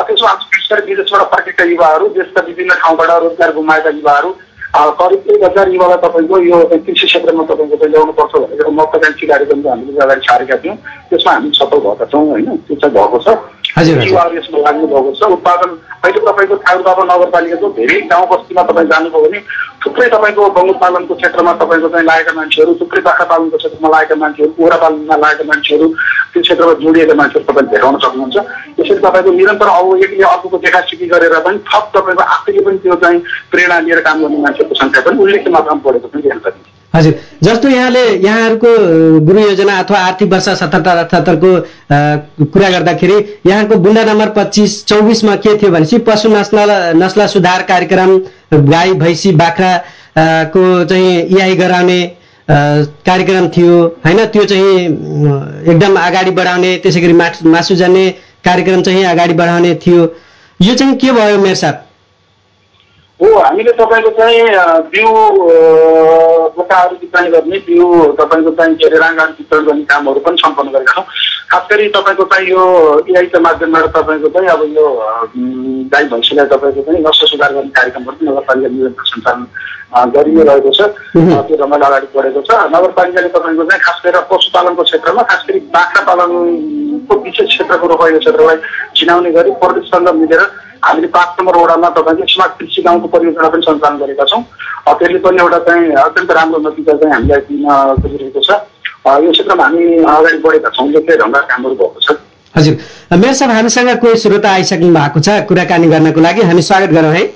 त्यसमा 0.00 0.32
विशेष 0.32 0.72
गरी 0.72 0.82
विदेशबाट 0.90 1.30
फर्केका 1.36 1.64
युवाहरू 1.74 2.08
देशका 2.18 2.40
विभिन्न 2.48 2.80
ठाउँबाट 2.82 3.10
रोजगार 3.22 3.54
गुमाएका 3.54 3.90
युवाहरू 4.00 4.30
करिब 4.76 5.30
एक 5.30 5.44
हजार 5.44 5.68
युवालाई 5.68 5.96
तपाईँको 5.96 6.38
यो 6.38 6.56
कृषि 6.68 7.06
क्षेत्रमा 7.06 7.44
तपाईँको 7.44 7.76
चाहिँ 7.76 7.90
ल्याउनु 7.92 8.12
पर्छ 8.12 8.32
भनेर 8.36 8.60
एउटा 8.60 8.70
महत्वाकांक्षी 8.70 9.26
कार्यक्रम 9.26 9.68
हामीले 9.68 10.00
अगाडि 10.04 10.20
सारेका 10.20 10.56
थियौँ 10.56 10.76
त्यसमा 11.10 11.32
हामी 11.32 11.50
सफल 11.54 11.78
भएका 11.80 12.04
छौँ 12.04 12.24
होइन? 12.28 12.56
त्यो 12.66 12.76
चाहिँ 12.76 12.94
भएको 12.96 13.18
छ। 13.24 13.28
यसमा 13.76 14.58
लाग्नु 14.58 14.86
भएको 14.88 15.10
छ। 15.12 15.22
उत्पादन 15.36 15.70
अहिले 16.04 16.20
तपाईँको 16.26 16.54
ठाकुरबाबा 16.64 17.02
नगरपालिकाको 17.04 17.68
धेरै 17.76 18.00
गाउँ 18.08 18.26
बस्तीमा 18.30 18.62
तपाईँ 18.68 18.88
जानुभयो 18.88 19.20
भने 19.20 19.38
थुप्रै 19.84 20.08
तपाईँको 20.08 20.42
उत्पादनको 20.72 21.14
क्षेत्रमा 21.14 21.52
तपाईँको 21.60 21.88
चाहिँ 21.92 22.06
लागेका 22.06 22.32
मान्छेहरू 22.40 22.74
थुप्रै 22.80 23.00
बाख्रा 23.08 23.26
पालनको 23.32 23.56
क्षेत्रमा 23.56 23.88
लागेका 23.94 24.16
मान्छेहरू 24.22 24.52
कुखुरा 24.56 24.76
पालनमा 24.82 25.16
लागेका 25.24 25.44
मान्छेहरू 25.52 25.86
त्यो 26.32 26.42
क्षेत्रमा 26.42 26.72
जोडिएका 26.84 27.14
मान्छेहरू 27.20 27.44
तपाईँले 27.52 27.70
भेटाउन 27.74 27.98
सक्नुहुन्छ। 28.04 28.36
यसरी 28.80 28.98
तपाईँको 29.04 29.30
निरन्तर 29.36 29.68
अब 29.76 29.86
एकले 30.04 30.24
अर्कोको 30.24 30.58
देखासिकी 30.64 31.06
गरेर 31.12 31.36
पनि 31.44 31.58
थप 31.68 31.84
तपाईँको 31.96 32.22
आफैले 32.36 32.60
पनि 32.64 32.78
त्यो 32.80 32.96
चाहिँ 33.04 33.20
प्रेरणा 33.52 33.78
लिएर 33.84 34.00
काम 34.08 34.16
गर्ने 34.24 34.40
मान्छेहरूको 34.46 34.80
सङ्ख्या 34.80 35.04
पनि 35.04 35.22
उल्लेख्य 35.22 35.50
मात्रामा 35.52 35.80
बढेको 35.84 36.08
पनि 36.08 36.22
देख्न 36.22 36.38
सकिन्छ। 36.48 36.75
हजुर। 36.96 37.14
जस्तो 37.42 37.68
यहाँले 37.68 38.02
यहाँहरूको 38.24 38.70
गुरु 39.26 39.40
योजना 39.40 39.78
अथवा 39.78 39.98
आर्थिक 40.00 40.32
वर्ष 40.32 40.48
सतहत्तर 40.50 40.96
अठहत्तरको 40.96 41.50
कुरा 42.48 42.68
गर्दाखेरि 42.70 43.16
यहाँको 43.46 43.76
बुन्दा 43.84 44.04
नम्बर 44.04 44.28
पच्चिस 44.36 44.84
चौबिसमा 44.86 45.34
के 45.36 45.56
थियो 45.62 45.70
भनेपछि 45.70 45.98
पशु 46.08 46.28
नस्ल 46.28 46.58
नस्ल 46.96 47.26
सुधार 47.28 47.62
कार्यक्रम 47.68 48.18
गाई 48.72 48.92
भैँसी 49.02 49.32
बाख्रा 49.36 49.72
को 50.52 50.62
चाहिँ 50.84 51.20
इआई 51.36 51.54
गराउने 51.56 52.00
कार्यक्रम 52.48 53.48
थियो 53.56 53.76
होइन? 54.04 54.24
त्यो 54.26 54.44
चाहिँ 54.44 54.78
एकदम 55.68 55.96
अगाडि 56.00 56.30
बढाउने 56.30 56.76
त्यसै 56.82 57.00
गरी 57.00 57.12
मासु 57.52 57.74
जाने 57.74 58.08
कार्यक्रम 58.44 58.82
चाहिँ 58.82 59.04
अगाडि 59.04 59.34
बढाउने 59.34 59.74
थियो। 59.86 60.02
यो 60.60 60.74
चाहिँ 60.74 60.96
के 60.96 61.12
भयो 61.12 61.38
मेरो 61.38 61.54
साथ 61.54 61.85
हो 63.20 63.28
हामीले 63.40 63.72
तपाईँको 63.72 64.10
चाहिँ 64.16 64.40
बिउ 64.92 65.08
बोकाहरू 66.56 66.96
वितरण 67.00 67.30
गर्ने 67.32 67.58
बिउ 67.66 67.86
तपाईँको 68.20 68.50
चाहिँ 68.58 68.74
के 68.76 68.86
अरे 68.86 68.98
राङ्गाहरू 69.00 69.32
वितरण 69.40 69.64
गर्ने 69.66 69.84
कामहरू 69.92 70.20
पनि 70.26 70.36
सम्पन्न 70.44 70.70
गरेका 70.72 70.92
छौँ। 70.92 71.04
खास 71.50 71.64
गरी 71.70 71.88
तपाईँको 71.96 72.24
चाहिँ 72.32 72.48
यो 72.50 72.62
इआईको 73.08 73.40
माध्यमबाट 73.40 73.86
तपाईँको 73.96 74.28
चाहिँ 74.36 74.48
अब 74.52 74.62
यो 74.76 74.84
गाई 75.92 76.04
भैँसीलाई 76.12 76.46
तपाईँको 76.52 76.82
चाहिँ 76.90 77.00
नष्ट 77.08 77.24
सुधार 77.32 77.52
गर्ने 77.56 77.72
कार्यक्रमहरू 77.78 78.16
पनि 78.20 78.28
नगरपालिका 78.28 78.68
निरन्तर 78.76 79.04
सञ्चालन 79.08 79.46
अ, 79.96 80.04
गरि 80.12 80.30
नै 80.36 80.42
रहेको 80.44 80.70
छ 80.76 80.80
त्यो 81.48 81.56
रमाइलो 81.64 81.86
अगाडि 81.88 82.06
बढेको 82.16 82.40
छ। 82.44 82.50
नगरपालिकाले 82.76 83.28
तपाईँको 83.32 83.64
चाहिँ 83.64 83.80
खास 83.86 83.98
गरेर 84.04 84.20
पशुपालनको 84.30 84.82
क्षेत्रमा 84.92 85.22
खास 85.32 85.42
गरी 85.48 85.60
बाख्रा 85.72 86.02
पालनको 86.12 87.14
विशेष 87.24 87.48
क्षेत्रको 87.48 87.86
रोपाइको 87.96 88.18
क्षेत्रलाई 88.18 88.56
चिनाउने 88.96 89.30
गरी 89.40 89.50
प्रदेशसँग 89.64 90.08
मिलेर 90.20 90.42
हामीले 90.84 91.06
पाँच 91.06 91.28
नम्बर 91.40 91.56
वडामा 91.56 91.88
तपाईँको 91.88 92.26
स्मार्ट 92.26 92.52
कृषि 92.52 92.82
गाउँको 92.82 93.08
परियोजना 93.08 93.48
पनि 93.48 93.62
सञ्चालन 93.62 93.98
गरेका 93.98 94.24
छौँ। 94.24 94.44
अ, 94.88 94.92
त्यसले 94.92 95.18
पनि 95.18 95.38
एउटा 95.40 95.58
चाहिँ 95.58 95.92
अत्यन्त 95.92 96.30
राम्रो 96.30 96.58
नतिजा 96.58 96.92
चाहिँ 96.92 97.14
हामीलाई 97.14 97.40
दिन 97.40 97.94
खोजिरहेको 98.02 98.40
छ। 98.40 98.50
अ, 99.06 99.18
यो 99.18 99.32
क्षेत्रमा 99.32 99.64
हामी 99.64 99.96
अगाडि 99.98 100.38
बढेका 100.38 100.68
छौँ 100.68 100.88
जस्तै 100.88 101.16
ढङ्गका 101.16 101.40
कामहरू 101.40 101.74
भएको 101.74 102.00
छ। 102.00 102.18
हजुर। 102.56 102.76
मेरो 103.16 103.34
साहब 103.34 103.50
हामीसँग 103.50 103.98
कोही 103.98 104.16
श्रोता 104.16 104.50
आइसक्नु 104.50 104.94
भएको 104.94 105.20
छ 105.20 105.28
कुराकानी 105.28 105.88
गर्नको 105.88 106.20
लागि। 106.20 106.42
हामी 106.42 106.62
स्वागत 106.62 106.88
गरौँ 106.88 107.12
है। 107.12 107.34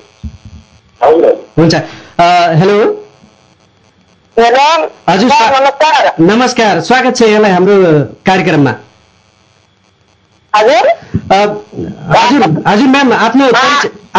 हुन्छ। 1.59 1.75
अ, 2.18 2.52
हेलो। 2.52 2.97
हजुर, 5.09 5.30
नमस्कार। 6.20 6.80
स्वागत 6.80 7.16
छ 7.16 7.23
यहाँलाई 7.23 7.50
हाम्रो 7.50 7.75
कार्यक्रममा। 8.26 8.75
हजुर? 10.52 10.87
हजुर 12.66 12.88
म्याम 12.88 13.12
आफ्नो 13.12 13.47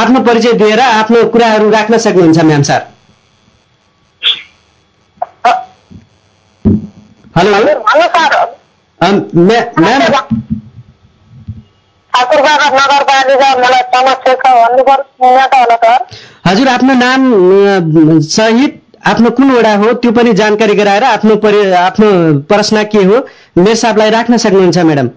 आफ्नो 0.01 0.19
परिचय 0.27 0.53
दिएर 0.59 0.79
आफ्नो 0.79 1.23
कुराहरू 1.31 1.69
राख्न 1.69 1.97
सक्नुहुन्छ 1.97 2.39
म्याम 2.49 2.61
सर। 2.69 2.81
हेलो। 7.37 7.51
हजुर 7.55 7.77
म्याम। 9.37 10.01
आफ्नो 16.67 16.93
नाम 16.93 17.21
सहित 18.27 18.81
आफ्नो 19.07 19.29
कुन 19.31 19.51
वडा 19.51 19.73
हो 19.75 19.93
त्यो 20.01 20.11
पनि 20.11 20.33
जानकारी 20.33 20.75
गराएर 20.75 21.03
आफ्नो 21.03 21.35
आफ्नो 21.77 22.09
प्रश्न 22.49 22.83
के 22.93 23.03
हो 23.03 23.15
मेयर 23.57 23.75
साहबलाई 23.75 24.09
राख्न 24.09 24.37
सक्नुहुन्छ 24.37 24.77
म्याडम। 24.77 25.07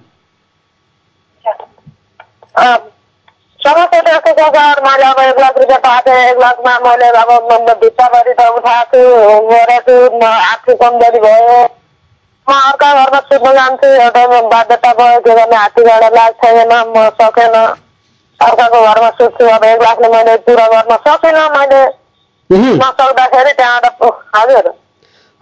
त्यस्तो 2.55 4.33
छ 4.37 4.49
सर 4.55 4.81
मैले 4.85 5.07
अब 5.07 5.19
एक 5.21 5.39
लाख 5.41 5.59
रुपियाँ 5.59 5.79
पाएको 5.85 6.13
एक 6.31 6.39
लाखमा 6.41 6.75
मैले 6.81 7.09
अब 7.21 7.31
भित्ताभरि 7.81 8.35
त 8.35 8.49
उठाएको 8.57 8.99
छु 8.99 9.41
गरेको 9.49 9.97
छु 10.09 10.19
म 10.19 10.23
आर्थिक 10.25 10.77
कमजोरी 10.83 11.21
भयो 11.25 11.57
म 12.47 12.53
अर्का 12.53 12.89
घरमा 12.95 13.21
सुत्न 13.31 13.53
जान्छु 13.55 13.89
एउटा 14.03 14.41
बाध्यता 14.53 14.93
भयो 15.01 15.21
के 15.21 15.35
गर्ने 15.35 15.57
हात्ती 15.57 15.83
घोडा 15.83 16.09
लाग्छ 16.17 16.45
छैन 16.45 16.73
म 16.91 17.09
सकेन 17.21 17.57
अर्काको 18.41 18.79
घरमा 18.85 19.11
सुत्छु 19.19 19.45
अब 19.49 19.65
एक 19.65 19.83
लाखले 19.83 20.09
मैले 20.09 20.37
पुरा 20.47 20.67
गर्न 20.69 20.97
सकिनँ 21.07 21.49
मैले। 21.57 21.83
नसक्दाखेरि 22.51 23.53
त्यहाँबाट 23.53 23.95
हजुर 24.37 24.65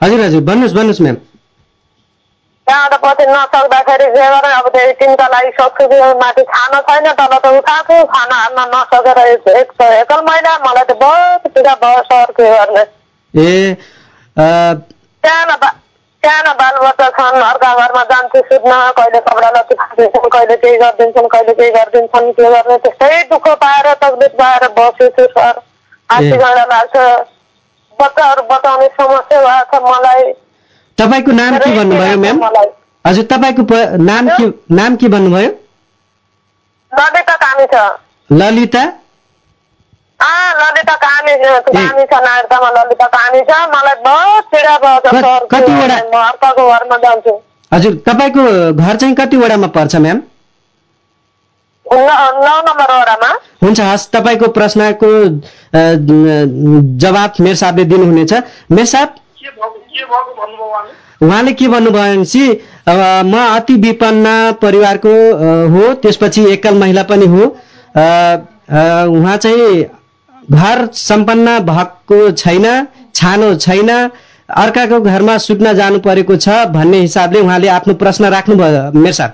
हजुर 0.00 0.20
हजुर 0.20 0.42
भन्नुहोस् 0.42 0.74
भन्नुहोस् 0.74 1.00
म्याम 1.00 1.16
त्यहाँबाट 2.66 3.00
पछि 3.02 3.24
नसक्दाखेरि 3.28 4.06
के 4.06 4.26
गरेँ 4.32 4.54
अब 4.54 4.66
त्यो 4.74 4.92
टिमका 5.00 5.26
लागि 5.28 5.50
सक्छु 5.58 5.86
कि 5.88 5.98
माथि 6.22 6.42
खान 6.50 6.74
छैन 6.88 7.06
तल 7.18 7.32
त 7.36 7.46
उठाएको 7.58 7.94
खाना 8.12 8.36
हाल्न 8.42 8.60
नसकेर 8.74 9.18
एक 9.26 9.82
एकल 9.82 10.20
महिना 10.28 10.52
मलाई 10.66 10.84
त 10.84 10.96
बहुत 11.02 11.46
पीडा 11.54 11.74
भयो 11.82 12.02
सर 12.10 12.30
के 12.38 12.44
गर्ने। 12.50 12.84
ए 13.34 13.76
सानो 15.24 15.56
सानो 16.22 16.52
बालबच्चा 16.54 17.08
छन् 17.18 17.42
अर्का 17.42 17.70
घरमा 17.82 18.02
जान्छु 18.10 18.40
सुत्न 18.48 18.72
कहिले 18.96 19.20
कपडा 19.26 19.50
लत्ती 19.56 19.74
खाइदिन्छन् 19.74 20.30
कहिले 20.34 20.56
केही 20.62 20.76
गरिदिन्छन् 20.78 21.28
कहिले 21.34 21.52
केही 21.58 21.70
गरिदिन्छन् 21.76 22.32
के 22.32 22.50
गर्ने 22.52 22.76
त्यस्तै 22.84 23.22
दुःख 23.30 23.48
पाएर 23.62 23.92
तकलिफ 24.02 24.32
पाएर 24.40 24.68
बसेछु 24.78 25.24
सर। 25.34 25.58
हात्ती 26.10 26.36
घोडा 26.36 26.64
लाग्छ। 26.72 26.96
बच्चाहरू 27.98 28.42
बचाउने 28.50 28.88
समस्या 29.00 29.40
भएको 29.42 29.78
छ 29.78 29.82
मलाई। 29.82 30.32
तपाईँको 31.02 31.32
नाम 31.32 31.58
के 31.58 31.70
भन्नुभयो 31.76 32.16
म्याम? 32.18 32.36
मलाई 32.38 32.68
हजुर 33.04 33.24
तपाईँको 33.30 33.62
नाम 34.02 34.28
के 34.30 34.44
नाम 34.74 34.96
के 34.96 35.08
भन्नुभयो? 35.14 35.50
ललिता 38.30 38.84
हजुर 47.72 47.92
तपाईँको 48.06 48.42
घर 48.74 48.96
चाहिँ 48.96 49.14
कति 49.14 49.36
वडामा 49.36 49.66
पर्छ 49.76 49.94
म्याम? 49.96 50.18
हुन्छ 53.62 53.80
हस् 53.80 54.06
तपाईँको 54.12 54.46
प्रश्नको 54.58 55.08
जवाब 57.02 57.30
मेयर 57.40 57.56
साहबले 57.56 57.84
दिनुहुनेछ। 57.84 58.32
मेयर 58.70 58.86
उहाँले? 61.22 61.52
के 61.52 61.68
भन्नुभयो 61.68 62.02
भनेपछि 62.02 62.44
म 63.26 63.34
अति 63.56 63.74
विपन्न 63.82 64.26
परिवारको 64.62 65.14
हो 65.72 65.92
त्यसपछि 66.02 66.42
एकल 66.52 66.74
महिला 66.78 67.02
पनि 67.10 67.26
हो। 67.26 67.42
उहाँ 69.12 69.36
चाहिँ 69.36 69.84
घर 70.50 70.86
सम्पन्न 70.94 71.58
भएको 71.68 72.30
छैन 72.32 72.66
छानो 73.14 73.54
छैन 73.56 73.90
अर्काको 74.48 75.00
घरमा 75.00 75.36
सुत्न 75.38 75.72
जानु 75.74 75.98
परेको 76.00 76.36
छ 76.36 76.48
भन्ने 76.72 76.98
हिसाबले 77.00 77.40
उहाँले 77.40 77.68
आफ्नो 77.68 77.94
प्रश्न 77.94 78.24
राख्नुभयो 78.34 78.90
घर 78.92 79.32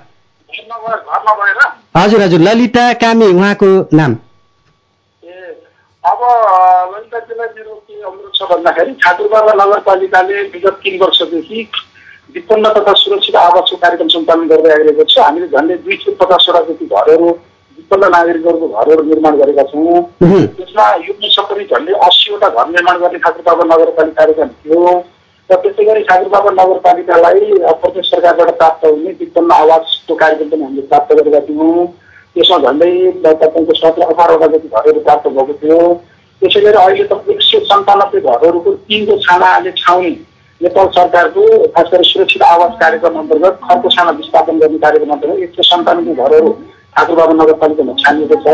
नभएर 0.69 1.59
हजुर 1.97 2.21
हजुर 2.21 2.39
ललिता 2.39 2.91
कामी 3.01 3.27
उहाँको 3.27 3.67
नाम। 3.93 4.11
ए 5.23 5.27
अब 6.03 6.19
छ 8.39 8.49
भन्दाखेरि 8.49 8.91
ठाकुरबाबा 9.03 9.53
नगरपालिकाले 9.63 10.41
विगत 10.55 10.79
तिन 10.83 10.99
वर्षदेखि 11.01 11.67
विपन्न 12.35 12.69
तथा 12.73 12.93
सुरक्षित 13.03 13.35
आवासको 13.35 13.75
कार्यक्रम 13.83 14.07
सञ्चालन 14.15 14.47
गर्दै 14.47 14.71
आइरहेको 14.73 15.03
छ। 15.03 15.17
हामीले 15.19 15.47
झन्डै 15.47 15.75
दुई 15.85 15.95
सय 16.01 16.11
पचासवटा 16.19 16.61
जति 16.67 16.85
घरहरू 16.85 17.29
विपन्न 17.77 18.09
नागरिकहरूको 18.15 18.67
घरहरू 18.67 19.03
निर्माण 19.03 19.37
गरेका 19.39 19.63
छौँ। 19.71 20.01
त्यसमा 20.23 20.85
यो 21.05 21.13
सबै 21.35 21.63
झन्डै 21.65 21.93
अस्सीवटा 22.07 22.49
घर 22.49 22.67
निर्माण 22.75 22.99
गर्ने 23.03 23.19
ठाकुरबाबा 23.25 23.63
नगरपालिका 23.71 24.19
कार्यक्रम 24.19 24.51
थियो। 24.65 24.83
र 25.49 25.55
त्यसै 25.63 25.83
गरी 25.85 26.03
ठाकुरबाबा 26.09 26.51
नगरपालिकालाई 26.59 27.41
प्रदेश 27.81 28.09
सरकारबाट 28.11 28.49
प्राप्त 28.59 28.85
हुने 28.85 29.11
विपन्न 29.21 29.51
आवासको 29.63 30.15
कार्यक्रम 30.21 30.49
पनि 30.49 30.63
हामीले 30.63 30.85
प्राप्त 30.91 31.13
गरेका 31.19 31.39
थियौँ। 31.47 31.85
त्यसमा 32.35 32.57
झन्डै 32.65 32.91
तपाईँको 33.25 33.73
सत्र 33.81 34.01
अठारवटा 34.13 34.47
जति 34.53 34.67
घरहरू 34.69 34.99
प्राप्त 35.07 35.27
भएको 35.27 35.53
थियो। 35.63 35.79
त्यसै 36.41 36.59
गरी 36.61 36.77
अहिले 36.81 37.03
त 37.03 37.13
एक 37.31 37.41
सय 37.41 37.59
सन्तानब्बे 37.69 38.19
घरहरूको 38.21 38.69
तिनको 38.89 39.17
छाना 39.27 39.47
अहिले 39.55 39.71
छाउने 39.77 40.11
नेपाल 40.61 40.87
सरकारको 40.95 41.41
खास 41.75 41.87
गरी 41.93 42.05
सुरक्षित 42.09 42.41
आवास 42.47 42.73
कार्यक्रम 42.79 43.19
अन्तर्गत 43.19 43.59
खर्को 43.67 43.89
छाना 43.95 44.11
विस्थापन 44.19 44.59
गर्ने 44.59 44.79
कार्यक्रम 44.85 45.11
अन्तर्गत 45.15 45.43
एक 45.45 45.51
सय 45.55 45.69
सन्तानब्बे 45.69 46.13
घरहरू 46.23 46.49
ठाकुरबाबा 46.95 47.33
नगरपालिकामा 47.41 47.93
छानिएको 48.01 48.35
छ। 48.43 48.47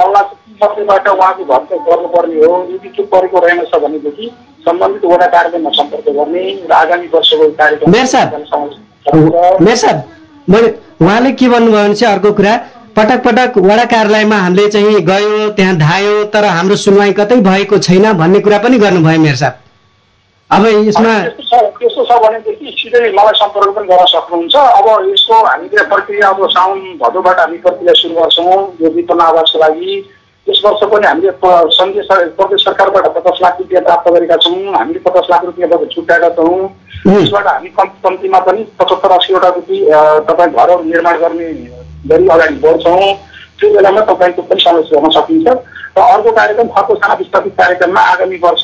मल्ला 0.00 0.22
मध्येबाट 0.62 1.08
उहाँको 1.08 1.44
घर 1.44 1.62
चाहिँ 1.68 1.82
गर्नुपर्ने 1.86 2.38
हो। 2.40 2.52
यदि 2.70 2.88
के 2.96 3.02
परेको 3.12 3.38
रहेनछ 3.44 3.74
भनेदेखि 3.84 4.26
सम्बन्धित 4.66 5.04
वडा 5.12 5.26
कार्यक्रममा 5.34 5.70
सम्पर्क 5.78 6.06
गर्ने 6.18 6.44
र 6.70 6.72
आगामी 6.74 7.06
वर्षको 7.14 7.48
कार्यक्रम 7.60 7.90
मेयर 7.90 8.06
साहब 9.76 10.02
मैले 10.48 10.68
उहाँले 11.02 11.30
के 11.32 11.48
भन्नुभयो 11.48 11.82
भने 11.82 11.94
चाहिँ 11.94 12.14
अर्को 12.14 12.32
कुरा 12.38 12.54
पटक 12.96 13.22
पटक 13.24 13.56
वडा 13.58 13.84
कार्यालयमा 13.90 14.36
हामीले 14.36 14.68
चाहिँ 14.70 15.00
गयो 15.06 15.48
त्यहाँ 15.56 15.76
धायो 15.76 16.24
तर 16.34 16.44
हाम्रो 16.46 16.76
सुनवाई 16.78 17.12
कतै 17.12 17.36
भएको 17.42 17.78
छैन 17.86 18.12
भन्ने 18.18 18.40
कुरा 18.40 18.58
पनि 18.58 18.78
गर्नुभयो 18.78 19.20
मेयर 19.20 19.36
साहब। 19.36 19.54
अब 20.50 20.66
यसमा 20.88 21.14
त्यस्तो 21.74 22.04
छ 22.04 22.18
भनेदेखि 22.24 22.74
सिधै 22.78 23.10
मलाई 23.12 23.34
सम्पर्क 23.34 23.74
पनि 23.76 23.86
गर्न 23.88 24.06
सक्नुहुन्छ। 24.06 24.54
अब 24.54 24.86
यसको 25.10 25.42
हामीले 25.44 25.82
प्रक्रिया 25.90 26.28
अब 26.28 26.46
साउन 26.54 26.80
भदौबाट 27.02 27.40
हामी 27.40 27.58
प्रक्रिया 27.66 27.94
सुरु 28.00 28.14
गर्छौँ 28.14 28.58
यो 28.82 28.90
विपन्न 28.96 29.20
आवासको 29.20 29.58
लागि। 29.58 29.96
यस 30.46 30.60
वर्ष 30.64 30.82
पनि 30.92 31.06
हामीले 31.06 31.32
सङ्घीय 31.76 32.02
प्रदेश 32.38 32.64
सरकारबाट 32.64 33.06
पचास 33.16 33.38
लाख 33.42 33.56
रुपियाँ 33.60 33.82
प्राप्त 33.84 34.10
गरेका 34.14 34.36
छौँ। 34.44 34.74
हामीले 34.74 35.00
पचास 35.06 35.26
लाख 35.30 35.44
रुपियाँबाट 35.44 35.90
छुट्याएका 35.94 36.28
छौँ। 36.36 36.68
त्यसबाट 37.04 37.46
हामी 37.46 37.68
कम 37.78 37.88
कम्तीमा 38.04 38.38
पनि 38.46 38.62
पचहत्तर 38.80 39.16
असीवटा 39.18 39.48
रुपियाँ 39.56 40.04
तपाईँ 40.28 40.52
घरहरू 40.52 40.82
निर्माण 40.84 41.18
गर्ने 41.24 41.48
गरी 42.10 42.28
अगाडि 42.28 42.56
बढ्छौँ। 42.64 43.12
त्यो 43.58 43.72
बेलामा 43.74 44.00
तपाईँको 44.10 44.42
पनि 44.42 44.60
समस्या 44.60 45.00
हुन 45.00 45.10
सकिन्छ। 45.16 45.48
र 45.96 46.00
अर्को 46.02 46.30
कार्यक्रम 46.36 46.68
खर्को 46.74 46.94
साना 46.94 47.14
विस्थापित 47.14 47.52
कार्यक्रममा 47.58 48.00
आगामी 48.12 48.36
वर्ष 48.44 48.62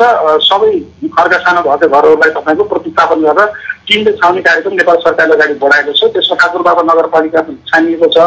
सबै 0.50 0.70
खर्का 1.16 1.38
सानो 1.38 1.60
भएको 1.62 1.88
घरहरूलाई 1.88 2.30
तपाईँको 2.36 2.64
प्रतिस्थापन 2.72 3.20
गरेर 3.22 3.46
टिमले 3.86 4.12
छाउने 4.18 4.40
कार्यक्रम 4.48 4.74
नेपाल 4.80 4.96
सरकारले 5.04 5.34
अगाडि 5.34 5.54
बढाएको 5.62 5.92
छ। 5.92 6.10
त्यसमा 6.14 6.36
ठाकुरबाबा 6.42 6.82
नगरपालिका 6.90 7.40
छानिएको 7.70 8.08
छ। 8.16 8.18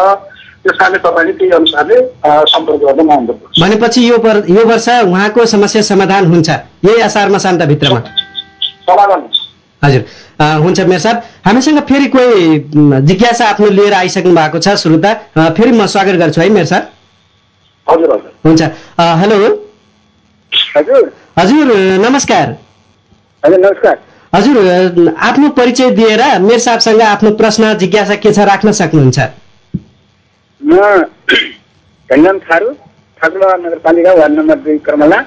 त्यस 0.63 0.77
कारणले 0.79 1.00
तपाईँले 1.03 1.34
त्यही 1.39 1.51
अनुसारले 1.60 1.96
सम्पर्क 2.51 2.82
गर्न 2.88 3.08
महँगो 3.08 3.34
भनेपछि 3.60 4.08
यो 4.10 4.17
यो 4.55 4.65
वर्ष 4.65 4.88
उहाँको 5.03 5.46
समस्या 5.53 5.82
समाधान 5.91 6.25
हुन्छ। 6.34 6.50
यही 6.88 7.01
असार 7.03 7.29
मसान्तभित्रमा 7.29 8.00
समाधान 8.00 9.20
हुन्छ। 9.20 9.42
हजुर। 9.83 10.01
हुन्छ 10.63 10.79
मेयर 10.79 10.99
साहब। 10.99 11.23
हामीसँग 11.45 11.79
फेरि 11.89 12.07
कोही 12.15 12.59
जिज्ञासा 13.07 13.45
आफ्नो 13.49 13.67
लिएर 13.69 13.93
आइसक्नु 13.93 14.33
भएको 14.35 14.59
छ 14.59 14.75
श्रोता। 14.83 15.13
फेरि 15.57 15.71
म 15.71 15.85
स्वागत 15.87 16.15
गर्छु 16.21 16.41
है 16.41 16.49
मेयर 16.49 16.65
साहब। 16.65 16.83
हजुर 17.87 18.11
हजुर। 18.13 18.31
हुन्छ। 18.45 18.61
हेलो। 19.21 19.37
हजुर। 20.77 21.11
हजुर 21.39 21.65
नमस्कार। 22.07 22.55
हजुर 23.43 23.59
नमस्कार। 23.59 23.97
हजुर 24.33 25.13
आफ्नो 25.21 25.49
परिचय 25.57 25.89
दिएर 25.91 26.21
मेयर 26.41 26.59
साहबसँग 26.59 27.01
आफ्नो 27.03 27.31
प्रश्न 27.37 27.73
जिज्ञासा 27.77 28.15
के 28.15 28.31
छ 28.33 28.39
राख्न 28.49 28.71
सक्नुहुन्छ? 28.71 29.19
म 30.61 32.39
थारू 32.41 32.69
ठाकुरबाबा 33.19 33.55
नगरपालिका 33.57 34.11
वार्ड 34.13 34.33
नम्बर 34.33 34.57
दुई 34.63 34.77
कर्मला। 34.85 35.19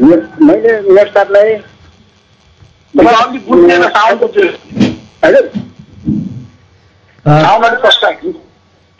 मैले 0.00 0.72
आयो। 8.06 8.30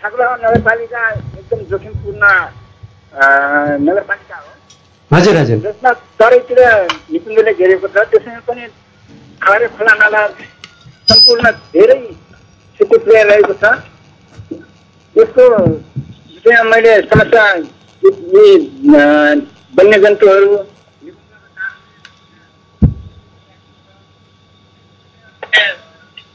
ठाकुरबाबा 0.02 0.36
नगरपालिका 0.36 1.02
एकदम 1.10 1.60
जोखिमपूर्ण 1.70 2.24
नगरपालिका 3.86 4.36
हो। 4.36 4.50
हजुर 5.10 5.34
हजुर। 5.36 5.58
जसमा 5.66 5.90
तराईतिर 6.18 6.60
निकुञ्जले 7.12 7.52
घेरेको 7.52 7.86
छ 7.88 7.96
त्यसमा 8.10 8.40
पनि 8.48 8.64
खारे 9.42 9.66
खोला 9.78 9.94
नाला 10.02 10.22
सम्पूर्ण 11.08 11.44
धेरै 11.74 11.98
स्थिति 12.74 12.96
पुर्याइरहेको 12.98 13.54
छ। 13.62 13.64
यसको 15.16 15.44
विषयमा 15.54 16.62
मैले 16.70 16.92
समस्या 17.10 17.44
वन्यजन्तुहरू 19.78 20.52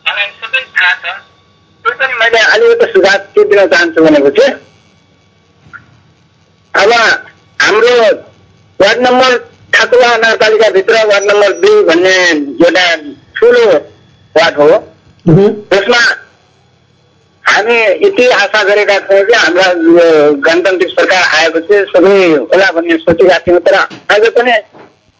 मलाई 0.05 0.27
सबै 0.39 0.61
थाहा 0.61 0.71
छ 0.72 0.72
त्यो 0.83 1.91
पनि 1.99 2.13
मैले 2.19 2.39
अलिकति 2.53 2.91
सुझाव 2.91 3.17
के 3.35 3.43
दिन 3.49 3.65
चाहन्छु 3.67 4.03
भनेको 4.03 4.29
चाहिँ 4.37 4.53
अब 6.73 6.91
हाम्रो 7.61 7.93
वार्ड 8.79 8.99
नम्बर 9.01 9.37
ठाकुरा 9.73 10.15
नगरपालिकाभित्र 10.17 11.05
वार्ड 11.07 11.25
नम्बर 11.31 11.51
दुई 11.61 11.83
भन्ने 11.83 12.15
एउटा 12.65 12.85
ठुलो 13.37 13.65
वार्ड 14.35 14.55
हो। 14.59 14.77
त्यसमा 15.71 16.01
हामी 17.43 17.77
यति 18.05 18.27
आशा 18.35 18.63
गरेका 18.63 18.99
थियौँ 18.99 19.25
कि 19.25 19.33
हाम्रा 19.33 19.65
यो 19.65 20.33
गणतान्त्रिक 20.45 20.91
सरकार 20.91 21.23
आएपछि 21.39 21.83
सबै 21.91 22.15
होला 22.51 22.71
भन्ने 22.71 22.97
सोचेका 22.97 23.37
थियौँ 23.47 23.59
तर 23.67 23.75
आज 23.75 24.23
पनि 24.37 24.51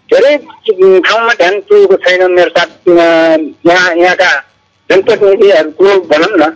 धेरै 0.09 0.37
ठाउँमा 0.37 1.33
ध्यान 1.33 1.59
पुगेको 1.69 1.95
छैन 2.05 2.31
मेरो 2.31 2.49
साथ 2.57 2.71
यहाँ 2.89 3.95
यहाँका 3.95 4.31
जनप्रतिनिधिहरूको 4.89 5.99
भनौँ 6.07 6.37
न 6.37 6.51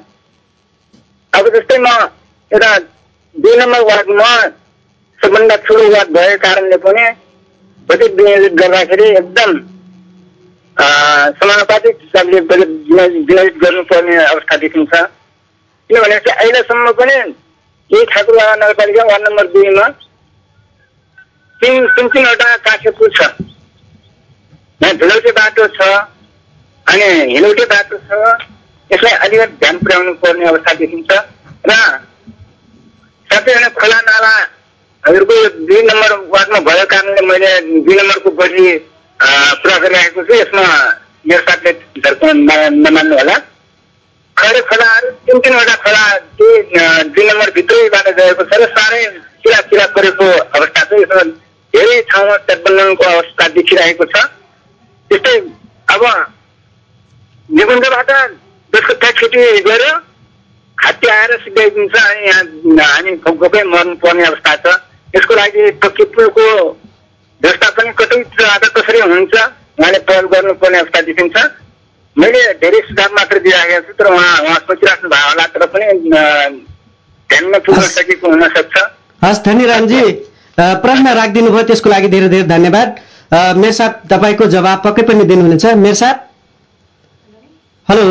अब 1.34 1.48
जस्तै 1.56 1.78
म 1.80 1.88
एउटा 2.52 2.72
दुई 3.36 3.56
नम्बर 3.58 3.82
वार्डमा 3.84 4.30
सबभन्दा 5.20 5.56
ठुलो 5.66 5.88
वार्ड 5.92 6.10
भएको 6.12 6.38
कारणले 6.44 6.78
पनि 6.84 7.06
बजेट 7.90 8.14
विनियोजित 8.16 8.54
गर्दाखेरि 8.62 9.10
एकदम 9.12 9.52
समानुपातिक 11.38 11.98
हिसाबले 12.02 12.42
बजेट 12.50 12.70
विनियोजित 12.92 13.58
गर्नुपर्ने 13.64 14.16
अवस्था 14.26 14.58
देखिन्छ 14.58 14.92
किनभने 14.94 16.20
चाहिँ 16.20 16.38
अहिलेसम्म 16.38 16.92
पनि 17.00 17.16
यही 17.92 18.06
ठाकुरबाबा 18.08 18.56
नगरपालिका 18.56 19.04
वार्ड 19.06 19.28
नम्बर 19.28 19.48
दुईमा 19.54 19.88
तिन 21.62 21.88
तिन 21.96 22.08
तिनवटा 22.10 22.56
काँसे 22.66 22.92
पुल 22.92 23.10
छ 23.12 23.30
यहाँ 24.82 24.96
धुलौटे 24.98 25.32
बाटो 25.34 25.68
छ 25.74 25.90
अनि 26.88 27.08
हिलौटे 27.34 27.66
बाटो 27.72 27.98
छ। 28.08 28.10
यसलाई 28.90 29.16
अलिकति 29.26 29.56
ध्यान 29.62 29.78
पुर्याउनु 29.78 30.14
पर्ने 30.24 30.46
अवस्था 30.48 30.74
देखिन्छ 30.82 31.10
र 31.68 31.72
साथै 33.30 33.54
अनि 33.54 33.70
खोला 33.80 34.00
नालाहरूको 34.08 35.36
दुई 35.68 35.82
नम्बर 35.90 36.12
वार्डमा 36.34 36.60
भएको 36.68 36.86
कारणले 36.94 37.22
मैले 37.28 37.50
दुई 37.84 37.96
नम्बरको 37.98 38.30
बढी 38.40 38.66
पुरा 39.60 39.78
गरिरहेको 39.84 40.24
छु। 40.24 40.34
यसमा 40.34 40.64
मेरो 41.28 41.42
साथले 41.50 41.72
नमान्नु 42.84 43.16
होला। 43.20 43.36
खडे 44.38 44.62
खोलाहरू 44.70 45.10
तिन 45.28 45.40
तिनवटा 45.44 45.76
खोला 45.84 46.04
दुई 46.40 47.24
नम्बर 47.28 47.50
भित्रैबाट 47.58 48.08
गएको 48.18 48.44
छ 48.48 48.54
र 48.62 48.66
साह्रै 48.78 49.04
किरा 49.44 49.60
किरा 49.70 49.86
परेको 49.98 50.28
अवस्था 50.56 50.82
छ। 50.88 50.92
यसमा 51.04 51.24
धेरै 51.74 52.02
ठाउँमा 52.10 52.36
तटबन्धनको 52.48 53.04
अवस्था 53.04 53.48
देखिरहेको 53.60 54.06
छ। 54.06 54.16
त्यस्तै 55.12 55.36
अब 55.94 56.04
निकुञ्जबाट 57.50 58.10
जसको 58.74 58.94
ट्याक्सिटी 59.02 59.44
गऱ्यो 59.68 59.94
हात्ती 60.78 61.08
आएर 61.08 61.32
सिकाइदिन्छ 61.44 61.96
अनि 61.96 62.28
यहाँ 62.28 62.44
हामी 62.88 63.12
गफै 63.44 63.64
मर्नुपर्ने 63.74 64.24
अवस्था 64.26 64.56
छ। 64.56 64.76
यसको 65.16 65.36
लागि 65.36 65.72
पक्की 65.84 66.04
पुलको 66.16 66.46
व्यवस्था 67.42 67.70
पनि 67.78 67.92
कतैतिर 68.00 68.46
आधा 68.46 68.68
कसरी 68.76 69.00
हुन्छ 69.00 69.34
उहाँले 69.80 70.00
पहल 70.10 70.26
गर्नुपर्ने 70.34 70.78
अवस्था 70.80 71.02
देखिन्छ। 71.10 71.36
मैले 72.18 72.42
धेरै 72.62 72.80
सुझाव 72.88 73.10
मात्र 73.16 73.40
दिइराखेको 73.40 73.88
छु 73.88 73.94
तर 73.98 74.08
उहाँ 74.12 74.38
उहाँ 74.44 74.60
सोचिराख्नु 74.68 75.10
भएको 75.10 75.30
होला 75.30 75.46
तर 75.56 75.66
पनि 75.74 75.86
ध्यानमा 77.30 77.58
पुग्न। 77.66 77.82
सकेको 77.98 78.30
हुन 78.30 78.48
सक्छ 78.58 78.76
हस् 79.24 79.44
धनीरामजी 79.46 80.02
अ, 80.58 80.74
प्रश्न 80.84 81.14
राखिदिनु 81.16 81.50
भयो 81.52 81.64
त्यसको 81.70 81.90
लागि 81.90 82.08
धेरै 82.10 82.30
धेरै 82.30 82.48
धन्यवाद। 82.48 82.96
साहब 83.78 83.94
तपाईँको 84.12 84.46
जवाब 84.54 84.82
पक्कै 84.86 85.04
पनि 85.10 85.24
दिनुहुनेछ। 85.32 85.66
मेयर 85.84 85.96
साहब। 85.96 86.27
हेलो। 87.90 88.04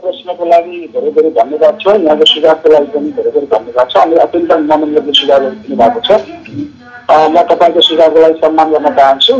प्रश्नको 0.00 0.44
लागि 0.46 0.78
धेरै 0.94 1.10
धेरै 1.10 1.30
धन्यवाद 1.36 1.74
छ। 1.80 1.84
यहाँको 2.00 2.24
सुझावको 2.30 2.68
लागि 2.72 2.88
पनि 2.94 3.10
धेरै 3.18 3.30
धेरै 3.36 3.46
धन्यवाद 3.52 3.86
छ। 3.92 3.96
अनि 4.00 4.14
अत्यन्त 4.24 4.52
मनोरञ्जक 4.70 5.06
सुझावहरू 5.18 5.48
दिनुभएको 5.62 6.00
छ। 6.06 6.10
म 7.32 7.34
तपाईँको 7.50 7.80
सुझावको 7.88 8.18
लागि 8.20 8.36
सम्मान 8.42 8.68
गर्न 8.72 8.88
चाहन्छु। 8.98 9.34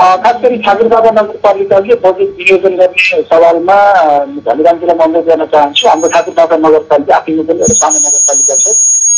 खास 0.00 0.36
गरी 0.42 0.56
ठाकुरबाबा 0.64 1.10
नगरपालिकाले 1.18 1.94
बजेट 2.04 2.30
विनियोजन 2.38 2.74
गर्ने 2.80 3.20
सवालमा 3.32 3.76
धनीरामजीलाई 4.48 4.96
म 4.96 5.02
अनुरोध 5.04 5.26
गर्न 5.28 5.44
चाहन्छु। 5.52 5.84
हाम्रो 5.88 6.08
ठाकुरबाबा 6.16 6.56
नगरपालिका 6.64 7.12
आफैमा 7.16 7.42
पनि 7.50 7.60
एउटा 7.60 7.76
सानो 7.82 7.98
नगरपालिका 8.06 8.54
छ। 8.62 8.66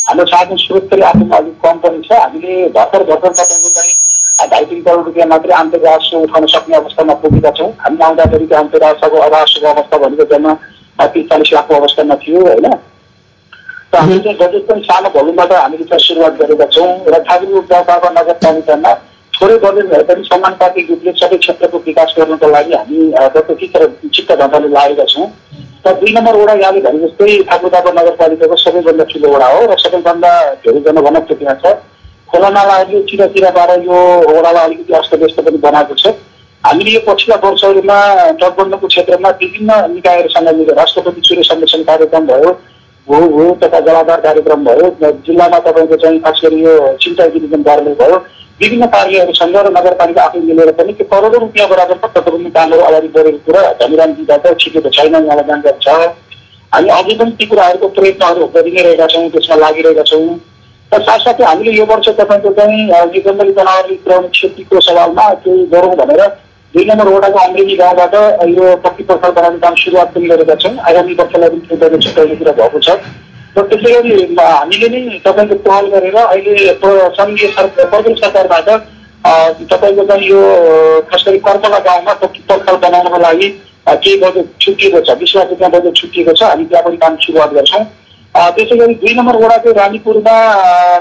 हाम्रो 0.07 0.27
साधन 0.35 0.57
स्रोत 0.65 0.85
पनि 0.91 1.03
आफैमा 1.13 1.37
अलिक 1.39 1.57
कम 1.63 1.77
पनि 1.87 1.99
छ। 2.03 2.11
हामीले 2.25 2.55
भर्खर 2.77 3.01
भर्खर 3.15 3.31
तपाईँको 3.39 3.71
चाहिँ 3.79 3.96
ढाई 4.39 4.65
तिन 4.65 4.83
करोड 4.83 5.05
रुपियाँ 5.05 5.27
मात्रै 5.29 5.53
राजस्व 5.85 6.17
उठाउन 6.19 6.47
सक्ने 6.47 6.77
अवस्थामा 6.77 7.15
पुगेका 7.25 7.51
छौँ। 7.51 7.71
हामी 7.81 8.03
आउँदाखेरि 8.05 8.47
त्यो 8.47 8.59
आन्तरिक 8.59 8.83
राजस्वको 8.83 9.17
अराजस्वको 9.27 9.69
अवस्था 9.73 9.99
भनेको 9.99 10.25
जम्मा 10.33 10.53
तिस 11.15 11.29
चालिस 11.31 11.53
लाखको 11.53 11.75
अवस्थामा 11.75 12.15
थियो 12.27 12.41
होइन? 12.47 12.67
र 13.95 13.99
हामीले 13.99 14.21
चाहिँ 14.23 14.39
बजेट 14.39 14.67
पनि 14.69 14.81
सानो 14.83 15.09
भोल्युमबाट 15.17 15.53
हामीले 15.53 15.85
चाहिँ 15.85 16.05
सुरुवात 16.07 16.33
गरेका 16.41 16.67
छौँ 16.77 16.89
र 17.09 17.23
ठाकुर 17.25 17.61
बाबा 17.71 18.09
नगरपालिकामा 18.21 18.93
थोरै 19.33 19.57
बजेट 19.65 19.87
भए 19.93 20.03
पनि 20.09 20.23
समानुपातिक 20.29 20.91
रूपले 20.91 21.13
सबै 21.23 21.37
क्षेत्रको 21.39 21.79
विकास 21.87 22.15
गर्नको 22.19 22.49
लागि 22.51 22.75
हामी 22.75 23.13
अ, 23.13 23.29
प्रत्यक्ष 23.29 23.77
र 23.77 23.89
चित्त 24.15 24.33
ढङ्गले 24.41 24.69
लागेका 24.69 25.05
छौँ। 25.13 25.27
र 25.87 25.93
दुई 26.01 26.13
नम्बर 26.13 26.37
वडा 26.37 26.55
यहाँले 26.61 26.81
भने 26.81 26.99
जस्तै 27.07 27.43
ठाकुरदाबा 27.49 27.91
नगरपालिकाको 28.01 28.57
सबैभन्दा 28.57 29.05
ठुलो 29.13 29.29
वडा 29.35 29.49
हो 29.55 29.61
र 29.73 29.77
सबैभन्दा 29.81 30.31
धेरै 30.65 30.81
जनघनत्व 30.87 31.35
त्यहाँ 31.35 31.57
छ। 31.65 31.77
खोला 32.29 32.49
नालाहरूले 32.51 33.03
चिराचिराबाट 33.09 33.71
यो 33.85 33.99
वडालाई 34.29 34.65
अलिकति 34.65 34.93
अस्तव्यस्त 35.01 35.41
पनि 35.47 35.59
बनाएको 35.59 35.95
छ। 35.95 36.15
हामीले 36.65 36.91
यो 36.91 37.01
पछिल्ला 37.07 37.37
वर्षहरूमा 37.43 37.99
तटबन्धको 38.41 38.87
क्षेत्रमा 38.87 39.31
विभिन्न 39.43 39.71
निकायहरूसँग 39.93 40.49
मिलेर 40.57 40.75
राष्ट्रपति 40.77 41.21
सूर्य 41.29 41.43
संरक्षण 41.49 41.83
कार्यक्रम 41.91 42.27
भयो 42.27 42.51
भू 43.09 43.21
भू 43.35 43.45
तथा 43.63 43.81
जलाधार 43.87 44.21
कार्यक्रम 44.21 44.65
भयो 44.65 44.91
जिल्लामा 45.27 45.59
तपाईँको 45.67 45.97
चाहिँ 45.97 46.19
खास 46.21 46.41
गरी 46.45 46.59
यो 46.63 46.75
सिंचाइ 47.05 47.29
विनियोजन 47.29 47.63
कार्यालय 47.63 47.95
भयो 48.01 48.19
विभिन्न 48.61 48.87
कार्यालयहरूसँग 48.97 49.57
र 49.57 49.71
नगरपालिका 49.77 50.23
आफै 50.25 50.41
मिलेर 50.41 50.73
पनि 50.81 50.93
त्यो 50.99 51.07
करोडौँ 51.13 51.41
रुपियाँ 51.41 51.69
बराबरको 51.69 52.09
तटबन्धी 52.17 52.51
कामहरू 52.51 52.83
अगाडि 52.83 53.09
बढेको 53.15 53.39
कुरा 53.47 53.63
धनीरामजीबाट 53.81 54.53
छिटेको 54.61 54.91
छैन 54.99 55.15
उहाँलाई 55.17 55.47
जानकारी 55.53 55.79
छ। 55.87 55.89
हामी 56.75 56.89
अझै 56.91 57.15
पनि 57.23 57.31
ती 57.39 57.47
कुराहरूको 57.47 57.89
प्रयत्नहरू 57.97 58.47
गरि 58.55 58.71
नै 58.71 58.83
रहेका 58.83 59.07
छौँ 59.15 59.29
त्यसमा 59.31 59.57
लागिरहेका 59.57 60.05
छौँ। 60.11 60.27
र 60.93 60.99
साथसाथै 61.01 61.45
हामीले 61.45 61.73
यो 61.73 61.85
वर्ष 61.87 62.09
तपाईँको 62.15 62.51
चाहिँ 62.55 62.83
जङ्गली 63.21 63.53
जनावरले 63.53 63.95
पुर्याउने 63.99 64.29
क्षतिको 64.31 64.81
सवालमा 64.83 65.29
केही 65.41 65.65
गरौँ 65.69 65.97
भनेर 65.97 66.23
दुई 66.75 66.85
नम्बर 66.87 67.09
वडाको 67.09 67.39
अमरेली 67.41 67.77
गाउँबाट 67.77 68.15
यो 68.51 68.77
पक्की 68.83 69.05
पर्खाल 69.05 69.33
बनाउने 69.33 69.59
काम 69.61 69.75
सुरुवात 69.77 70.15
पनि 70.15 70.29
गरेका 70.29 70.55
छौँ 70.57 70.75
आगामी 70.87 71.15
वर्षलाई 71.17 71.49
पनि 71.51 71.67
तपाईँको 71.69 71.99
छुट्याउने 72.01 72.37
कुरा 72.37 72.53
भएको 72.55 72.81
छ 72.81 72.99
र 73.57 73.63
त्यसै 73.67 73.93
गरी 73.97 74.27
हामीले 74.39 74.89
नै 74.91 75.19
तपाईँको 75.23 75.57
पहल 75.65 75.87
गरेर 75.91 76.17
अहिले 76.19 76.55
सङ्घीय 77.17 77.53
प्रदेश 77.87 78.21
सरकारबाट 78.21 78.69
तपाईँको 79.67 80.05
चाहिँ 80.07 80.29
यो 80.29 80.41
खास 81.09 81.25
गरी 81.27 81.39
कर्पला 81.43 81.79
गाउँमा 81.85 82.13
पक्की 82.17 82.43
पर्खाल 82.49 82.77
बनाउनको 82.81 83.19
लागि 83.21 83.49
केही 83.87 84.17
बजेट 84.19 84.57
छुट्टिएको 84.61 85.01
छ 85.03 85.17
बिस 85.19 85.37
लाख 85.37 85.49
रुपियाँ 85.51 85.71
बजेट 85.73 85.97
छुट्टिएको 85.97 86.33
छ 86.33 86.43
हामी 86.47 86.65
त्यहाँ 86.67 86.85
पनि 86.85 86.97
काम 86.99 87.17
सुरुवात 87.23 87.55
गर्छौँ 87.55 87.85
त्यसै 88.57 88.77
गरी 88.77 88.95
दुई 88.97 89.15
नम्बर 89.15 89.37
वडाको 89.39 89.73
रानीपुरमा 89.75 90.35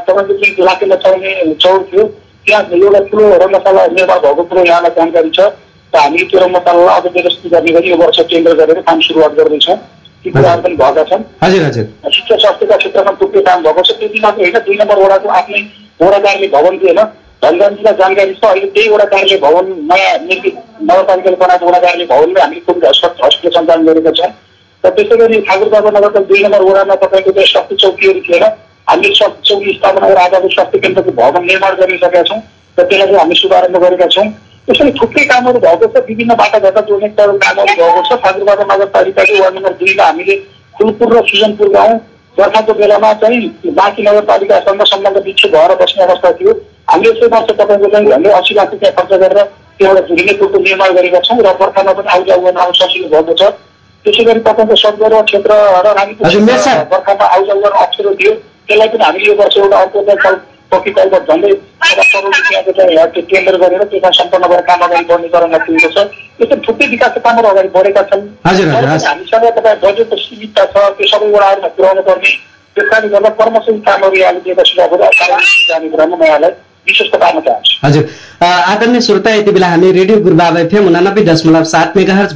तपाईँको 0.07 0.33
जुन 0.35 0.65
लाखे 0.65 0.85
लचाउने 0.87 1.31
चौर 1.57 1.81
थियो 1.85 2.03
त्यहाँ 2.45 2.63
एउटा 2.77 2.99
ठुलो 3.07 3.29
रङ्गशाला 3.37 3.85
निर्माण 3.89 4.19
भएको 4.21 4.43
कुरो 4.45 4.63
यहाँलाई 4.65 4.95
जानकारी 4.97 5.31
छ 5.31 5.39
र 5.93 5.97
हामीले 5.97 6.25
त्यो 6.27 6.39
रङ्गशालालाई 6.41 6.95
अझ 6.99 7.13
व्यवस्थित 7.13 7.51
गर्ने 7.51 7.71
गरी 7.73 7.89
यो 7.89 7.97
वर्ष 7.97 8.19
टेन्डर 8.29 8.53
गरेर 8.59 8.81
काम 8.83 8.99
सुरुवात 9.01 9.33
गर्दैछौँ 9.35 9.77
ती 10.23 10.31
कुराहरू 10.31 10.61
पनि 10.61 10.75
भएका 10.75 11.03
छन् 11.05 11.23
हजुर 11.41 11.63
हजुर 11.63 12.11
शिक्षा 12.11 12.37
स्वास्थ्यका 12.37 12.77
क्षेत्रमा 12.77 13.11
थुप्रै 13.19 13.41
काम 13.43 13.63
भएको 13.63 13.83
छ 13.83 13.97
त्यति 13.99 14.19
मात्र 14.21 14.41
होइन 14.41 14.57
दुई 14.61 14.77
नम्बर 14.77 15.03
वडाको 15.03 15.35
आफ्नै 15.35 15.61
वडा 15.99 16.19
कार्यालय 16.19 16.47
भवन 16.53 16.79
थिएन 16.79 17.03
धनगञ्जीलाई 17.41 17.99
जानकारी 17.99 18.33
छ 18.35 18.45
अहिले 18.47 18.71
त्यही 18.71 18.89
वडा 18.89 19.05
कार्यालय 19.11 19.41
भवन 19.41 19.75
नयाँ 19.85 20.17
निर्मित 20.23 20.57
नगरपालिकाले 20.83 21.37
बनाएको 21.37 21.67
वडा 21.67 21.79
कार्यालय 21.79 22.07
भवनले 22.07 22.41
हामीले 22.41 22.65
कोभिड 22.65 22.85
हस्पिटल 22.87 23.25
हस्पिटल 23.25 23.55
सञ्चालन 23.55 23.85
गरेका 23.87 24.11
छौँ 24.13 24.33
र 24.85 24.89
त्यसै 24.91 25.17
गरी 25.17 25.41
ठाकुरबाबा 25.43 25.91
नगरको 25.91 26.19
दुई 26.25 26.41
नम्बर 26.43 26.61
वडामा 26.63 26.95
तपाईँको 27.01 27.31
चाहिँ 27.33 27.47
स्वास्थ्य 27.47 27.75
चौकीहरू 27.77 28.19
थिएन 28.21 28.43
हामीले 28.87 29.13
स्वास्थ्य 29.15 29.41
चौकी 29.45 29.73
स्थापना 29.73 30.07
गरेर 30.07 30.17
आजको 30.19 30.49
स्वास्थ्य 30.49 30.79
केन्द्रको 30.79 31.11
भवन 31.13 31.45
निर्माण 31.45 31.77
गरिसकेका 31.77 32.23
छौँ 32.23 32.39
र 32.77 32.83
त्यसलाई 32.83 33.07
चाहिँ 33.07 33.19
हामी 33.19 33.35
शुभारम्भ 33.37 33.77
गरेका 33.83 34.07
छौँ 34.13 34.27
त्यसरी 34.67 34.91
थुप्रै 34.93 35.23
कामहरू 35.25 35.59
भएको 35.61 35.87
छ 35.89 36.03
विभिन्न 36.05 36.35
बाटाघाटा 36.37 36.81
जोड्ने 36.83 37.09
कामहरू 37.17 37.73
भएको 37.73 38.03
छ 38.03 38.19
ठाकुरबाबा 38.21 38.69
नगरपालिकाको 38.69 39.41
वार्ड 39.41 39.57
नम्बर 39.57 39.73
दुईमा 39.81 40.05
हामीले 40.05 40.35
फुलपुर 40.73 41.13
र 41.13 41.25
सुजनपुर 41.25 41.69
गाउँ 41.71 41.99
बर्खाको 42.37 42.73
बेलामा 42.75 43.13
चाहिँ 43.19 43.73
बाँकी 43.75 44.03
नगरपालिकासँग 44.03 44.81
सम्बन्ध 44.85 45.21
विच्छेद 45.25 45.51
भएर 45.53 45.75
बस्ने 45.77 46.03
अवस्था 46.03 46.31
थियो 46.33 46.57
हामीले 46.87 47.11
यसै 47.11 47.27
वर्ष 47.29 47.53
तपाईँको 47.53 47.87
चाहिँ 47.89 48.11
हामीले 48.11 48.33
असी 48.35 48.55
लाख 48.55 48.71
रुपियाँ 48.71 48.93
खर्च 48.95 49.19
गरेर 49.19 49.43
त्यो 49.77 49.87
एउटा 49.87 50.01
झुलिने 50.07 50.33
पुलको 50.37 50.59
निर्माण 50.61 50.93
गरेका 50.95 51.19
छौँ 51.23 51.39
र 51.41 51.53
बर्खामा 51.59 51.93
पनि 51.95 52.11
आउजाउ 52.13 52.41
गर्न 52.41 52.57
आउन 52.59 52.77
सजिलो 52.77 53.07
भएको 53.13 53.33
छ 53.39 53.53
त्यसै 54.05 54.23
गरी 54.23 54.39
तपाईँको 54.47 54.75
सदगरुवा 54.81 55.21
क्षेत्र 55.29 55.51
र 55.85 55.87
बर्खामा 56.91 57.25
आउजाउ 57.35 57.57
गर्न 57.61 57.77
अप्ठ्यारो 57.85 58.11
थियो। 58.19 58.33
त्यसलाई 58.67 58.87
पनि 58.93 59.03
हामीले 59.03 59.25
यो 59.29 59.35
वर्ष 59.41 59.57
एउटा 59.57 59.77
अर्को 59.81 59.99
पक्की 60.71 60.91
झन्डै 60.91 61.51
करोड 62.11 62.25
रुपियाँको 62.25 62.71
टेन्डर 63.31 63.55
गरेर 63.63 63.83
त्यसमा 63.91 64.09
सम्पन्न 64.19 64.47
गरेर 64.51 64.63
काम 64.69 64.81
अगाडि 64.85 65.05
बढ्ने 65.09 65.27
चरणमा 65.33 65.57
पुगेको 65.65 65.89
छ। 65.95 65.97
यस्तो 66.41 66.55
थुप्रै 66.67 66.87
विकासका 66.93 67.19
कामहरू 67.25 67.47
अगाडि 67.53 67.69
बढेका 67.75 68.01
छन्। 68.09 68.23
हामीसँग 68.45 69.45
तपाईँ 69.57 69.77
बजेटको 69.83 70.15
सीमितता 70.25 70.63
छ 70.73 70.75
त्यो 70.97 71.07
सबै 71.13 71.27
वडाहरूमा 71.35 71.69
पुऱ्याउनु 71.77 72.01
पर्ने 72.09 72.29
त्यस 72.75 72.87
कारणले 72.91 73.09
गर्दा 73.15 73.29
कर्मचारी 73.41 73.79
कामहरू 73.89 74.15
यहाँले 74.21 74.39
दिएका 74.45 74.63
सुझावहरू 74.69 75.03
जाने 75.69 75.87
कुरामा 75.89 76.15
म 76.15 76.23
यहाँलाई 76.29 76.53
हजुर। 77.83 78.03
आदरणीय 78.43 79.01
श्रोता 79.01 79.31
यति 79.31 79.51
बेला 79.51 79.67
हामी 79.67 79.91
रेडियो 79.91 80.19
गुरुबाबा 80.21 80.59
एफएम 80.59 80.87
उनानब्बे 80.87 81.21
दशमलव 81.25 81.63
सात 81.65 81.97
मेगा 81.97 82.13
हर्च 82.15 82.33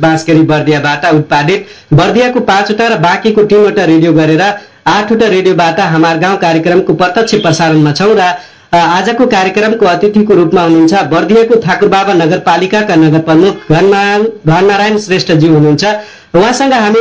बर्दियाबाट 0.51 1.05
उत्पादित 1.13 1.65
बर्दियाको 1.93 2.39
पाँचवटा 2.51 2.87
र 2.87 2.99
बाँकीको 2.99 3.43
तिनवटा 3.45 3.83
रेडियो 3.85 4.13
गरेर 4.13 4.41
आठवटा 4.89 5.27
रेडियोबाट 5.29 5.79
हाम्रो 5.95 6.19
गाउँ 6.19 6.37
कार्यक्रमको 6.39 6.93
प्रत्यक्ष 6.93 7.35
प्रसारणमा 7.41 7.91
छौँ 7.93 8.13
र 8.15 8.31
आजको 8.71 9.25
कार्यक्रमको 9.27 9.85
अतिथिको 9.87 10.33
रूपमा 10.35 10.61
हुनुहुन्छ 10.61 10.93
बर्दियाको 11.11 11.55
ठाकुरबाबा 11.61 12.13
नगरपालिकाका 12.15 12.95
नगर 12.95 13.21
प्रमुख 13.27 13.71
घननारायण 13.71 14.97
श्रेष्ठजी 15.05 15.47
हुनुहुन्छ। 15.47 15.85
उहाँसँग 16.33 16.73
हामी 16.73 16.99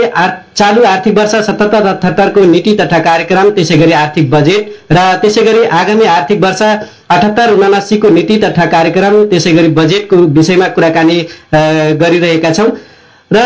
चालु 0.56 0.84
आर्थिक 0.86 1.18
वर्ष 1.18 1.34
सतहत्तर 1.36 1.86
अठहत्तरको 1.86 2.44
नीति 2.46 2.72
तथा 2.76 2.98
कार्यक्रम 2.98 3.50
त्यसै 3.50 3.76
गरी 3.76 3.92
आर्थिक 3.94 4.30
बजेट 4.30 4.92
र 4.92 4.98
त्यसै 5.22 5.42
गरी 5.44 5.64
आगामी 5.78 6.04
आर्थिक 6.08 6.40
वर्ष 6.44 6.62
अठहत्तर 6.62 7.52
उनासीको 7.54 8.08
नीति 8.10 8.36
तथा 8.44 8.66
कार्यक्रम 8.76 9.24
त्यसै 9.30 9.52
गरी 9.52 9.68
बजेटको 9.80 10.16
विषयमा 10.38 10.68
कुराकानी 10.76 11.18
गरिरहेका 12.00 12.52
छौँ। 12.52 12.70
र 13.30 13.38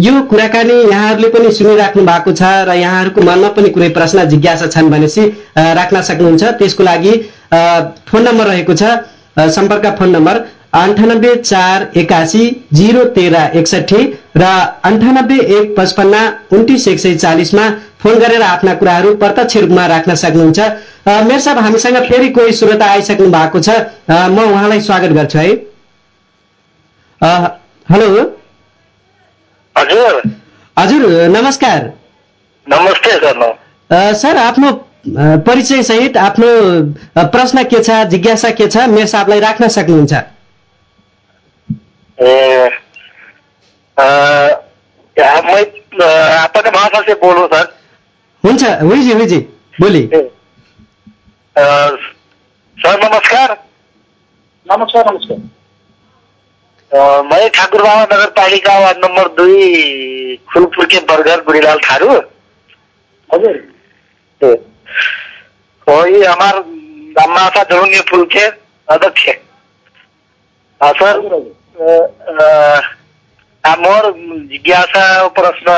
यो 0.00 0.20
कुराकानी 0.24 0.80
यहाँहरूले 0.82 1.28
पनि 1.28 1.52
सुनिराख्नु 1.52 2.04
भएको 2.04 2.32
छ 2.32 2.42
र 2.68 2.80
यहाँहरूको 2.80 3.20
मनमा 3.20 3.48
पनि 3.52 3.68
कुनै 3.76 3.88
प्रश्न 3.92 4.24
जिज्ञासा 4.28 4.66
छन् 4.72 4.90
भनेपछि 4.90 5.24
राख्न 5.76 6.02
सक्नुहुन्छ। 6.02 6.44
त्यसको 6.58 6.82
लागि 6.82 7.12
फोन 8.08 8.22
नम्बर 8.24 8.46
रहेको 8.46 8.74
छ 8.74 8.82
सम्पर्क 9.56 9.86
फोन 9.98 10.16
नम्बर 10.16 10.44
अन्ठानब्बे 10.74 11.34
चार 11.42 11.90
एकासी 11.96 12.44
जिरो 12.72 13.04
तेह्र 13.16 13.36
एकसठी 13.58 14.00
र 14.36 14.44
अन्ठानब्बे 14.84 15.38
एक 15.58 15.74
पचपन्न 15.76 16.16
उन्तिस 16.56 16.86
एक 16.88 16.98
सय 17.00 17.14
चालिसमा 17.16 17.68
फोन 18.02 18.18
गरेर 18.20 18.42
आफ्ना 18.42 18.74
कुराहरू 18.80 19.14
प्रत्यक्ष 19.16 19.56
रूपमा 19.56 19.86
राख्न 19.86 20.14
सक्नुहुन्छ। 20.14 20.60
मेरो 21.08 21.38
साहब 21.40 21.58
हामीसँग 21.58 21.96
फेरि 22.08 22.28
कोही 22.36 22.52
श्रोता 22.52 22.86
आइसक्नु 22.86 23.28
भएको 23.32 23.60
छ। 23.60 23.68
म 24.10 24.38
उहाँलाई 24.44 24.80
स्वागत 24.80 25.10
गर्छु 25.18 25.38
है। 25.38 25.48
हेलो। 27.88 28.08
हजुर। 29.76 30.22
हजुर 30.76 31.02
नमस्कार। 31.30 31.90
नमस्ते 32.66 33.12
सर। 33.18 34.14
सर 34.20 34.36
आफ्नो 34.36 34.72
परिचय 35.46 35.82
सहित 35.82 36.16
आफ्नो 36.18 36.48
प्रश्न 37.32 37.62
के 37.64 37.82
छ 37.82 38.04
जिज्ञासा 38.10 38.50
के 38.50 38.66
छ 38.68 38.86
मेरो 38.88 39.06
साहबलाई 39.06 39.40
राख्न 39.40 39.68
सक्नुहुन्छ? 39.70 40.14
मैं 43.98 44.50
अपने 46.36 46.70
भाषा 46.70 47.00
से 47.02 47.14
बोलूं 47.20 47.46
सर. 47.48 47.66
हुन्छ 48.44 48.62
हुइजी 48.82 49.12
हुइजी 49.12 49.38
बोली. 49.80 50.02
सर 52.76 52.98
नमस्कार. 53.04 53.52
नमस्कार 54.66 55.04
नमस्कार. 55.10 55.38
मैं 57.24 57.48
ठाकुर 57.54 57.82
बाबा 57.82 58.02
नगर 58.04 58.30
पालिका 58.36 58.78
वार्ड 58.78 58.98
नंबर 59.04 59.28
दुई 59.36 59.64
फुलपुर 60.52 60.86
के 60.86 60.98
बर्गर 61.08 61.42
गुड़ीलाल 61.44 61.78
थारू। 61.84 62.10
हजुर। 63.30 63.54
वही 65.86 66.22
हमार 66.24 66.54
माथा 67.28 67.62
जोड़ेंगे 67.64 68.00
फूल 68.10 68.24
के 68.32 68.44
अध्यक्ष। 68.88 69.28
सर 70.80 71.14
मोर 73.74 74.12
जिज्ञासा 74.50 75.06
प्रश्न 75.38 75.72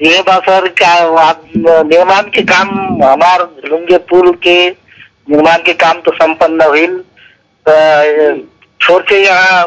ये 0.00 0.20
बा 0.26 0.38
सर 0.48 0.64
निर्माण 1.86 2.28
के 2.34 2.42
काम 2.50 2.68
हमार 3.02 3.42
झुलुंगे 3.44 3.98
पुल 4.10 4.30
के 4.46 4.58
निर्माण 4.70 5.62
के 5.66 5.72
काम 5.82 6.00
तो 6.06 6.12
संपन्न 6.14 6.68
हुई 6.68 6.86
छोड़ 8.82 9.02
के 9.08 9.22
यहाँ 9.24 9.66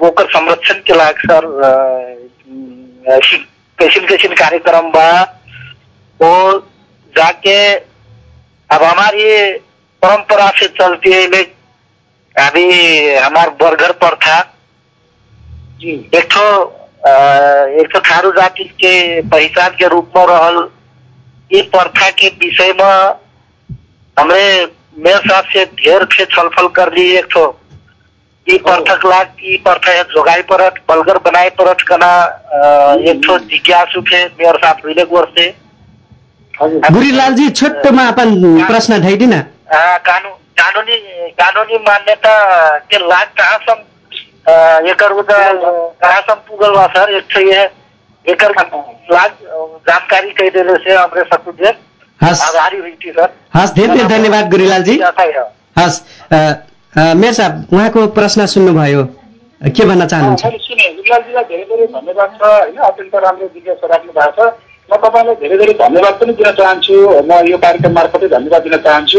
बोकर 0.00 0.26
संरक्षण 0.36 0.80
के 0.86 0.96
लायक 0.96 1.18
सर 1.30 1.46
किसिम 3.78 4.06
किसिम 4.06 4.32
कार्यक्रम 4.34 4.90
बा। 4.90 5.10
वो 6.20 6.58
जाके 7.14 7.58
अब 7.74 8.82
हमारी 8.82 9.24
परंपरा 10.02 10.48
से 10.60 10.66
चलती 10.78 11.12
है 11.12 11.42
अभी 12.36 13.14
हमार 13.14 13.50
बरघर 13.60 13.92
पर 14.02 14.14
था। 14.24 14.38
एक 15.84 16.24
तो 16.34 16.44
एक 17.80 17.88
तो 17.92 18.00
थारू 18.10 18.30
जाति 18.38 18.64
के 18.82 18.94
पहचान 19.34 19.70
के 19.80 19.88
रूप 19.88 20.12
में 20.16 20.24
रहल 20.26 20.56
ये 21.50 21.60
प्रथा 21.74 22.08
के 22.20 22.28
विषय 22.44 22.72
में 22.80 22.86
हमरे 24.16 24.44
मेरे 25.04 25.18
साथ 25.28 25.52
से 25.52 25.64
ढेर 25.80 26.04
से 26.16 26.24
छलफल 26.34 26.68
कर 26.78 26.92
ली 26.94 27.04
एक 27.16 27.26
तो 27.34 27.44
ई 28.46 28.56
पर्थक 28.66 29.04
लाग 29.06 29.44
ई 29.52 29.56
पर्थ 29.66 29.86
है 29.88 30.02
जोगाई 30.14 30.42
परत 30.50 30.74
बलगर 30.88 31.18
बनाए 31.24 31.48
परत 31.60 31.80
कना 31.88 32.10
एक 33.10 33.20
ठो 33.26 33.38
जिज्ञासु 33.52 34.02
थे 34.10 34.24
मेयर 34.40 34.56
साहब 34.64 34.76
दुईले 34.82 35.04
गोर 35.12 35.32
से। 35.38 35.46
हजुर 36.54 36.92
गुरीलालजी 36.92 37.48
छोटोमा 37.60 38.06
अपन 38.08 38.34
प्रश्न 38.66 39.00
ढाइदिन 39.02 39.32
कानून 40.08 40.32
कानूनी 40.60 40.96
कानूनी 41.40 41.78
मान्यता 41.88 42.36
के 42.90 42.98
लाग 43.08 43.26
कहाँसम्म 43.40 43.82
एकर 44.48 45.12
कहाँसम्म 45.22 46.40
पुगल 46.48 46.70
बा 46.74 46.86
सर 46.94 47.14
एक 47.16 47.24
ठो 47.30 47.40
ये 47.40 47.62
एकर 48.26 48.52
जानकारी 49.88 50.30
कह 50.38 50.48
देले 50.54 50.74
से 50.84 50.94
हमरे 50.94 51.22
आभारी 52.20 52.78
हुई 52.78 52.90
थी 53.04 53.10
सर। 53.12 53.28
हस् 53.54 53.72
धेरै 53.74 53.94
धेरै 53.94 54.08
धन्यवाद 54.08 54.50
गुरीलालजी। 54.50 54.94
हस् 55.78 55.98
मेयर 57.16 57.32
साहब 57.32 57.52
उहाँको 57.72 58.06
प्रश्न 58.18 58.46
सुन्नुभयो 58.52 59.02
के 59.60 59.84
भन्न 59.84 60.06
चाहनुहुन्छ? 60.06 60.44
विलासजीलाई 60.46 61.44
धेरै 61.50 61.64
धेरै 61.64 61.86
धन्यवाद 61.86 62.30
छ 62.38 62.42
होइन? 62.42 62.78
अत्यन्त 62.88 63.14
राम्रो 63.24 63.46
जिज्ञासा 63.54 63.86
राख्नु 63.86 64.12
भएको 64.12 64.32
छ। 64.36 64.54
म 64.88 64.96
तपाईँलाई 65.02 65.34
धेरै 65.42 65.56
धेरै 65.58 65.74
धन्यवाद 65.82 66.14
पनि 66.20 66.32
दिन 66.38 66.50
चाहन्छु। 66.58 66.94
म 67.28 67.30
यो 67.50 67.58
कार्यक्रम 67.58 67.92
मार्फतै 67.98 68.28
धन्यवाद 68.28 68.62
दिन 68.62 68.76
चाहन्छु। 68.86 69.18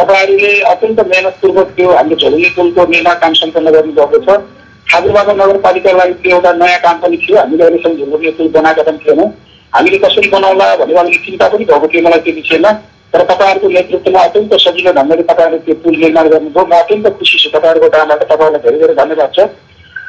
तपाईँहरूले 0.00 0.52
अत्यन्त 0.72 1.00
मेहनतपूर्वक 1.12 1.68
त्यो 1.76 1.88
हाम्रो 1.96 2.16
झोलुङ्गे 2.16 2.50
पुलको 2.56 2.86
निर्माण 2.92 3.16
काम 3.22 3.32
सम्पन्न 3.42 3.68
गर्नुभएको 3.76 4.18
छ। 4.26 4.40
ठाकुरबाबा 4.86 5.32
नगरपालिकालाई 5.32 6.12
त्यो 6.22 6.30
एउटा 6.36 6.52
नयाँ 6.52 6.80
काम 6.84 6.96
पनि 7.02 7.16
थियो 7.16 7.38
हामीले 7.38 7.64
अहिलेसम्म 7.64 7.96
झोलुङ्गे 7.96 8.30
पुल 8.38 8.48
बनाएका 8.56 8.82
पनि 8.82 8.98
थिएनौँ। 9.04 9.28
हामीले 9.72 9.98
कसरी 9.98 10.28
बनाउला 10.28 10.66
भनेर 10.76 10.96
अलिकति 10.96 11.26
चिन्ता 11.26 11.48
पनि 11.48 11.64
भएको 11.64 11.86
थियो 11.92 12.02
मलाई 12.06 12.20
त्यो 12.24 12.34
विषयमा। 12.34 12.72
तर 13.12 13.22
तपाईँहरूको 13.30 13.68
नेतृत्वमा 13.68 14.20
अत्यन्त 14.22 14.54
सजिलो 14.64 14.92
ढङ्गले 14.92 15.22
तपाईँहरूले 15.30 15.64
त्यो 15.64 15.74
पुल 15.82 15.94
निर्माण 16.02 16.28
गर्नुभयो। 16.32 16.64
म 16.64 16.72
अत्यन्त 16.80 17.06
खुसी 17.18 17.36
छु 17.42 17.48
तपाईँहरूको 17.56 17.88
कामबाट। 17.96 18.22
तपाईँहरूलाई 18.32 18.62
धेरै 18.64 18.78
धेरै 18.82 18.94
धन्यवाद 19.00 19.30
छ। 19.36 19.40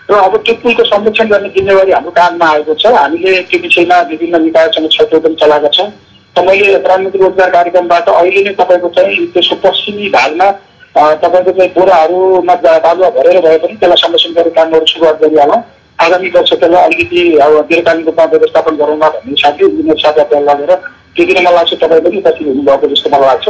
र 0.10 0.14
अब 0.20 0.36
त्यो 0.46 0.54
पुलको 0.64 0.84
संरक्षण 0.84 1.28
गर्ने 1.32 1.50
जिम्मेवारी 1.56 1.92
हाम्रो 1.92 2.12
काममा 2.12 2.48
आएको 2.54 2.74
छ। 2.76 2.86
हामीले 2.96 3.32
त्यो 3.50 3.60
विषयमा 3.64 3.98
विभिन्न 4.12 4.42
निकायसँग 4.44 4.88
छलफल 4.92 5.20
पनि 5.20 5.36
चलाएका 5.42 5.70
छौँ। 5.78 5.90
र 6.36 6.42
मैले 6.44 6.78
प्रधानमन्त्री 6.84 7.22
रोजगार 7.24 7.50
कार्यक्रमबाट 7.56 8.10
अहिले 8.10 8.42
नै 8.44 8.54
तपाईँको 8.60 8.90
चाहिँ 8.96 9.26
त्यसको 9.34 9.56
पश्चिमी 9.64 10.10
भागमा 10.18 10.48
तपाईँको 10.96 11.52
चाहिँ 11.52 11.72
बोराहरूमा 11.76 12.56
बालुवा 12.56 13.10
भरेर 13.18 13.38
भए 13.42 13.58
पनि 13.58 13.76
त्यसलाई 13.82 14.02
संरक्षण 14.02 14.32
गर्ने 14.34 14.52
कामहरू 14.58 14.86
सुरुवात 14.86 15.22
गरिहालौँ 15.22 15.62
आगामी 16.00 16.30
वर्ष 16.36 16.52
त्यसलाई 16.54 16.84
अलिकति 16.86 17.22
अब 17.44 17.54
दीर्घकालीन 17.70 18.06
रूपमा 18.06 18.26
व्यवस्थापन 18.34 18.74
गरौँला 18.78 19.08
भन्ने 19.10 19.36
साथै 19.42 19.66
इन्जिनियर 19.66 19.98
साथीहरूलाई 20.04 20.54
लगेर 20.54 20.72
त्यो 21.16 21.26
दिन 21.26 21.38
मलाई 21.38 21.56
लाग्छ 21.56 21.74
तपाईँ 21.82 22.02
पनि 22.06 22.18
उपस्थित 22.18 22.48
हुनुभएको 22.48 22.86
जस्तो 22.94 23.10
मलाई 23.10 23.28
लाग्छ। 23.32 23.48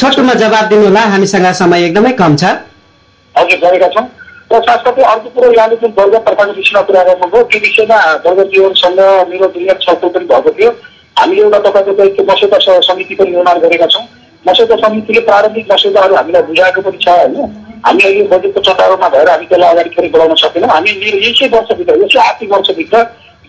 छोटोमा 0.00 0.34
जवाब 0.42 0.68
दिनुहोला 0.68 1.02
हामीसँग 1.14 1.46
समय 1.60 1.84
एकदमै 1.86 2.12
कम 2.20 2.36
छ। 2.36 2.44
हजुर 3.34 3.58
गरेका 3.64 3.88
छौँ। 3.96 4.06
र 4.52 4.60
साथसाथै 4.60 5.02
अर्को 5.08 5.28
कुरो 5.34 5.52
यहाँले 5.52 5.76
जुन 5.80 5.92
वर्ग 5.98 6.14
प्रकारको 6.28 6.52
विषयमा 6.52 6.82
कुरा 6.88 7.02
गर्नुभयो 7.08 7.42
त्यो 7.50 7.60
विषयमा 7.66 7.98
वर्गजीवहरूसँग 8.24 9.00
मेरो 9.30 9.46
दुनियाँ 9.56 9.76
छलफल 9.82 10.08
पनि 10.14 10.24
भएको 10.32 10.50
थियो। 10.58 10.70
हामीले 11.16 11.42
एउटा 11.42 11.58
तपाईँको 11.66 11.92
चाहिँ 11.98 12.12
त्यो 12.16 12.24
मस्यौदा 12.30 12.80
समिति 12.88 13.14
पनि 13.20 13.30
निर्माण 13.30 13.58
गरेका 13.66 13.86
छौँ। 13.94 14.04
मस्यौदा 14.44 14.76
समितिले 14.82 15.20
प्रारम्भिक 15.28 15.72
मस्यौदाहरू 15.72 16.14
हामीलाई 16.16 16.42
बुझाएको 16.50 16.80
पनि 16.86 16.98
छ 17.04 17.08
होइन 17.16 17.34
हामी 17.86 18.02
अहिले 18.04 18.22
बजेटको 18.30 18.60
चटारोमा 18.68 19.08
भएर 19.14 19.28
हामी 19.30 19.46
त्यसलाई 19.50 19.72
अगाडि 19.74 19.90
फेरि 19.96 20.08
बढाउन 20.14 20.34
सकेनौँ 20.42 20.70
हामी 20.70 20.90
यसै 21.26 21.48
वर्षभित्र 21.56 21.98
यसै 22.04 22.18
आर्थिक 22.28 22.52
वर्षभित्र 22.52 23.02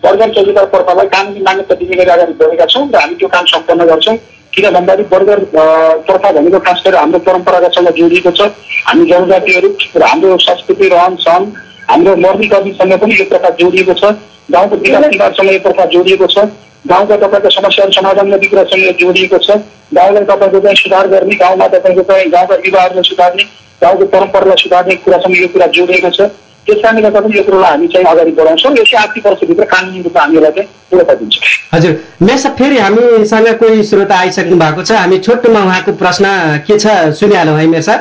बर्गर 0.04 0.30
चौकीदार 0.36 0.64
पर्खालाई 0.74 1.06
कानुनी 1.14 1.40
मान्यता 1.48 1.74
दिने 1.82 1.96
गरी 2.00 2.10
अगाडि 2.16 2.32
बढेका 2.40 2.66
छौँ 2.74 2.84
र 2.92 3.00
हामी 3.02 3.14
त्यो 3.22 3.28
काम 3.34 3.44
सम्पन्न 3.52 3.84
गर्छौँ 3.90 4.16
किन 4.52 4.70
भन्दाखेरि 4.70 5.08
बर्गर 5.12 5.38
अ, 5.38 5.64
पर्खा 6.08 6.32
भनेको 6.38 6.58
खास 6.64 6.82
गरेर 6.86 6.98
हाम्रो 7.00 7.18
परम्परागतसँग 7.28 7.88
जोडिएको 8.00 8.30
छ 8.40 8.48
हामी 8.88 9.06
जनजातिहरू 9.12 9.68
र 9.96 10.02
हाम्रो 10.06 10.36
संस्कृति 10.46 10.88
रहन 10.94 11.16
सहन 11.26 11.46
हाम्रो 11.90 12.16
मर्मी 12.24 12.48
कर्मीसँग 12.48 12.92
पनि 13.04 13.14
यो 13.20 13.24
प्रकार 13.30 13.54
जोडिएको 13.62 13.94
छ 14.02 14.12
गाउँको 14.52 14.76
विकास 14.84 15.06
विभागसँग 15.14 15.52
यो 15.52 15.58
प्रकार 15.68 15.88
जोडिएको 15.96 16.26
छ 16.34 16.44
गाउँका 16.84 17.16
तपाईँको 17.16 17.50
समस्याहरू 17.50 17.92
समाधान 17.92 18.30
गर्ने 18.30 18.46
कुरासँग 18.48 18.84
जोडिएको 19.00 19.38
छ। 19.38 19.50
गाउँलाई 19.94 20.24
तपाईँको 20.24 20.60
चाहिँ 20.60 20.76
सुधार 20.76 21.06
गर्ने 21.08 21.34
गाउँमा 21.42 21.66
तपाईँको 21.74 22.02
चाहिँ 22.02 22.30
गाउँका 22.30 22.54
युवाहरूलाई 22.66 23.02
सुधार्ने 23.10 23.44
गाउँको 23.82 24.04
परम्परालाई 24.14 24.62
सुधार्ने 24.62 24.94
कुरासँग 25.04 25.36
यो 25.40 25.48
कुरा 25.54 25.66
जोडिएको 25.78 26.10
छ। 26.10 26.20
त्यस 26.66 26.78
कारणले 26.82 27.02
गर्दा 27.02 27.20
पनि 27.20 27.36
यो 27.38 27.42
कुरोलाई 27.42 27.70
हामी 27.70 27.86
चाहिँ 27.92 28.06
अगाडि 28.06 28.30
बढाउँछौँ। 28.32 28.72
यसै 28.72 28.96
आर्थिक 28.96 29.26
वर्षभित्र 29.26 29.64
कानुनी 29.64 30.02
रूपमा 30.02 30.22
हामी 30.22 30.36
यसलाई 30.36 30.52
चाहिँ 30.52 30.68
पूर्णता 30.90 31.14
दिन्छौँ। 31.14 31.42
हजुर 31.72 31.92
साहब 32.38 32.56
फेरि 32.58 32.78
हामीसँग 32.78 33.48
कोही 33.62 33.82
श्रोता 33.82 34.16
आइसक्नु 34.18 34.56
भएको 34.56 34.82
छ। 34.82 34.92
हामी 34.92 35.18
छोटोमा 35.18 35.60
उहाँको 35.62 35.92
प्रश्न 36.02 36.24
के 36.66 36.78
छ 36.78 36.86
सुनिहालौँ 37.18 37.58
है 37.58 37.82
साहब 37.82 38.00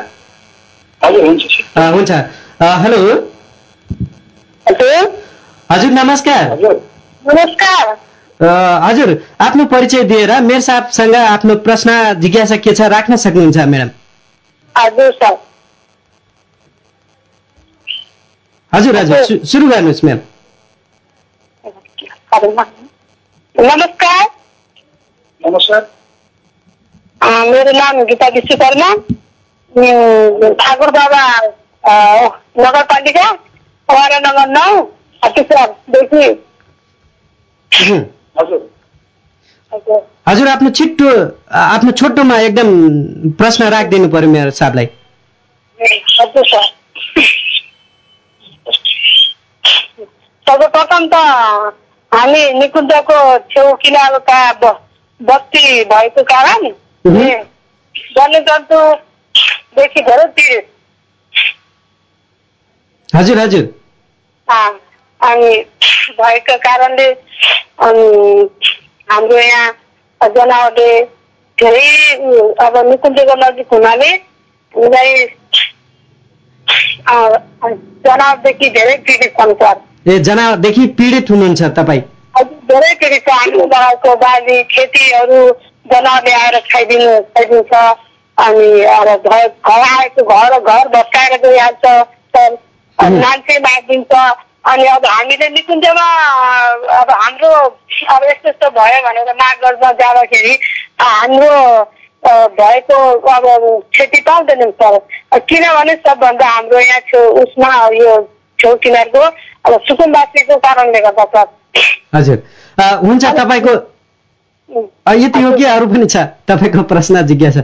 हजुर 1.01 1.25
हुन्छ 1.25 1.43
अ, 1.77 1.81
हुन्छ। 1.95 2.11
अ, 2.11 2.65
हेलो। 2.83 3.01
हजुर 4.65 5.09
हजुर 5.69 5.91
नमस्कार। 5.91 6.51
हजुर। 6.51 6.81
नमस्कार। 7.25 7.95
हजुर 8.41 9.09
आफ्नो 9.41 9.65
परिचय 9.65 10.03
दिएर 10.03 10.31
मेयर 10.41 10.61
साहबसँग 10.61 11.15
आफ्नो 11.15 11.55
प्रश्न 11.67 11.97
जिज्ञासा 12.19 12.55
के 12.65 12.73
छ 12.75 12.89
राख्न 12.91 13.15
सक्नुहुन्छ 13.23 13.67
म्याडम? 13.67 13.89
हजुर 14.75 15.11
सर। 15.13 15.37
हजुर 18.73 18.95
सुरु 19.45 19.67
गर्नुहोस् 19.69 20.03
म्याम। 20.05 20.19
नमस्कार। 23.55 24.27
नमस्कार। 25.41 25.81
अ, 27.21 27.27
मेरो 27.45 27.71
नाम 27.71 28.03
गीता 28.03 28.27
विश्वकर्मा 28.27 28.89
ठाकुर 30.61 30.89
बाबा 30.91 31.23
नगरपालिका 32.57 33.29
वाडा 33.89 34.19
नम्बर 34.19 34.47
नौ। 34.49 34.81
हजुर। 38.35 38.61
आफ्नो 40.47 40.69
छिट्टो 40.79 41.09
आफ्नो 41.59 41.91
छोटोमा 42.01 42.35
एकदम 42.39 42.69
प्रश्न 43.39 43.61
राखिदिनु 43.73 44.07
पर्यो 44.15 44.29
मेरो 44.31 44.51
साहबलाई। 44.59 44.87
हजुर 46.19 46.45
सर। 46.47 46.65
सर्वप्रथम 50.47 51.03
त 51.13 51.15
हामी 52.11 52.41
निकुञ्जको 52.53 53.17
छेउ 53.51 53.67
किनारका 53.83 54.39
बस्ती 55.21 55.63
भएको 55.91 56.21
कारण 56.31 56.61
वन्यजन्तुदेखि 58.17 60.01
धेरै 60.01 60.27
पीडित। 60.37 60.65
हजुर 63.09 63.37
हजुर। 63.39 63.65
अनि 65.21 65.51
भएको 66.19 66.57
कारणले 66.65 67.07
अनि 67.87 68.07
हाम्रो 69.11 69.37
यहाँ 69.37 70.29
जनावरले 70.35 70.89
धेरै 71.57 71.89
अब 72.65 72.77
निकुञ्जको 72.89 73.35
नजिक 73.41 73.73
हुनाले 73.73 74.09
हामीलाई 74.73 75.25
जनावरदेखि 78.05 78.69
धेरै 78.77 78.95
पीडित 79.07 79.33
छन् 79.39 79.53
सर। 79.61 79.75
ए 80.07 80.17
जनावरदेखि 80.27 80.85
पीडित 80.99 81.29
हुनुहुन्छ 81.31 81.61
तपाईँ? 81.79 82.01
धेरै 82.71 82.93
पीडित 83.01 83.27
छ 83.27 83.33
हाम्रो 83.39 83.65
गाउँको 83.73 84.15
बाली 84.23 84.61
खेतीहरू 84.73 85.41
जनावरले 85.93 86.33
आएर 86.33 86.59
खाइदिनु 86.71 87.11
खाइदिन्छ। 87.35 87.73
अनि 88.37 88.69
अब 88.91 89.07
घर 89.07 89.47
घर 89.47 89.81
आएको 89.81 90.23
घर 90.23 90.59
घर 90.59 90.87
भत्काएर 90.95 91.37
गइहाल्छ 91.41 91.85
सर। 92.35 92.57
मान्छे 92.99 93.59
मारिदिन्छ। 93.59 94.13
अनि 94.65 94.85
अब 94.85 95.05
हामीले 95.05 95.47
निकुञ्जमा 95.49 96.07
अब 96.99 97.09
हाम्रो 97.11 97.49
अब 97.49 98.23
यस्तो 98.23 98.49
यस्तो 98.49 98.69
भयो 98.77 99.01
भनेर 99.03 99.33
माग 99.41 99.55
गर्न 99.63 99.91
जाँदाखेरि 100.01 100.53
हाम्रो 101.01 101.55
भएको 102.57 102.97
अब 103.35 103.45
क्षति 103.93 104.21
पाउँदैनौँ 104.21 104.71
सर। 104.81 104.97
किनभने 105.49 105.95
सबभन्दा 106.07 106.47
हाम्रो 106.47 106.79
यहाँ 106.79 106.99
छेउ 107.09 107.29
उसमा 107.43 107.69
यो 107.93 108.11
छेउ 108.59 108.75
किनारको 108.83 109.19
अब 109.19 109.79
सुकुम्बासीको 109.87 110.57
कारणले 110.65 110.99
गर्दा 111.01 111.25
सर। 111.35 111.47
हजुर। 112.15 112.37
हुन्छ 113.05 113.23
तपाईँको 113.39 113.73
यति 115.21 115.41
हो 115.41 115.51
कि 115.57 115.63
अरू 115.65 115.87
पनि 115.87 116.05
छ? 116.05 116.17
तपाईँको 116.47 116.83
प्रश्न 116.91 117.21
जिज्ञासा? 117.27 117.63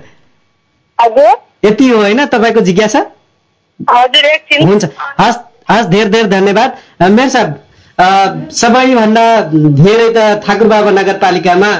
हजुर। 0.99 1.35
यति 1.65 1.89
हो 1.89 1.97
होइन 1.97 2.25
तपाईँको 2.25 2.61
जिज्ञासा? 2.61 2.99
हजुर 3.79 4.25
एकछिन 4.25 4.67
हुन्छ। 4.67 4.85
हस् 5.19 5.37
हस् 5.67 5.87
धेरै 5.89 6.09
धेरै 6.09 6.29
धन्यवाद। 6.29 6.69
मेयर 7.11 7.29
साहब 7.29 7.49
सबैभन्दा 8.53 9.25
धेरै 9.81 10.09
त 10.15 10.17
ठाकुर 10.45 10.67
बाबा 10.67 10.91
नगरपालिकामा 10.99 11.71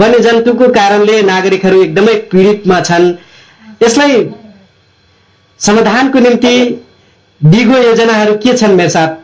वन्यजन्तुको 0.00 0.68
कारणले 0.78 1.16
नागरिकहरू 1.30 1.82
एकदमै 1.82 2.14
पीडितमा 2.32 2.80
छन्। 2.88 3.06
यसलाई 3.82 4.14
समाधानको 5.60 6.18
निम्ति 6.18 6.54
दिगो 7.40 7.76
योजनाहरू 7.78 8.34
के 8.44 8.56
छन् 8.58 8.76
मेयर 8.76 8.90
साहब? 8.90 9.18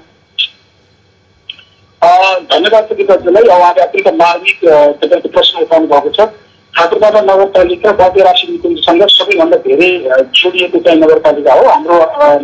धन्यवाद 2.51 2.89
छ 2.89 2.97
विकासजीलाई 2.99 3.43
उहाँले 3.55 3.81
अत्यन्त 3.83 4.09
मार्मिक 4.19 4.59
तपाईँको 5.01 5.29
प्रश्न 5.29 5.63
उठाउनु 5.63 5.87
भएको 5.87 6.11
छ। 6.17 6.29
ठाकुरबाबा 6.75 7.21
नगरपालिका 7.21 7.91
बद्य 8.01 8.23
राशि 8.25 8.47
निकुञ्ज 8.51 8.79
सँग 8.85 9.03
सबैभन्दा 9.11 9.57
धेरै 9.65 9.91
जोडिएको 10.39 10.79
चाहिँ 10.85 11.01
नगरपालिका 11.01 11.53
हो। 11.53 11.65
हाम्रो 11.69 11.97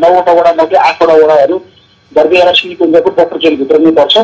नौवटा 0.02 0.32
वडा 0.32 0.52
मध्ये 0.60 0.78
आठवटा 0.78 1.14
वडाहरू 1.14 1.56
बर्दिया 2.12 2.42
र 2.44 2.54
सिन्कुञ्जको 2.54 3.10
बफरचोनभित्र 3.18 3.78
नै 3.84 3.92
पर्छ। 3.98 4.16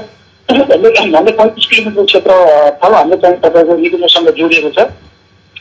भन्दै 0.49 1.33
पैँतिस 1.39 1.67
किलोमिटर 1.71 2.05
क्षेत्रफल 2.11 2.93
हाम्रो 2.95 3.17
चाहिँ 3.23 3.39
तपाईँको 3.45 3.77
निकुञ्जसँग 3.77 4.29
जोडिएको 4.41 4.71
छ। 4.77 4.89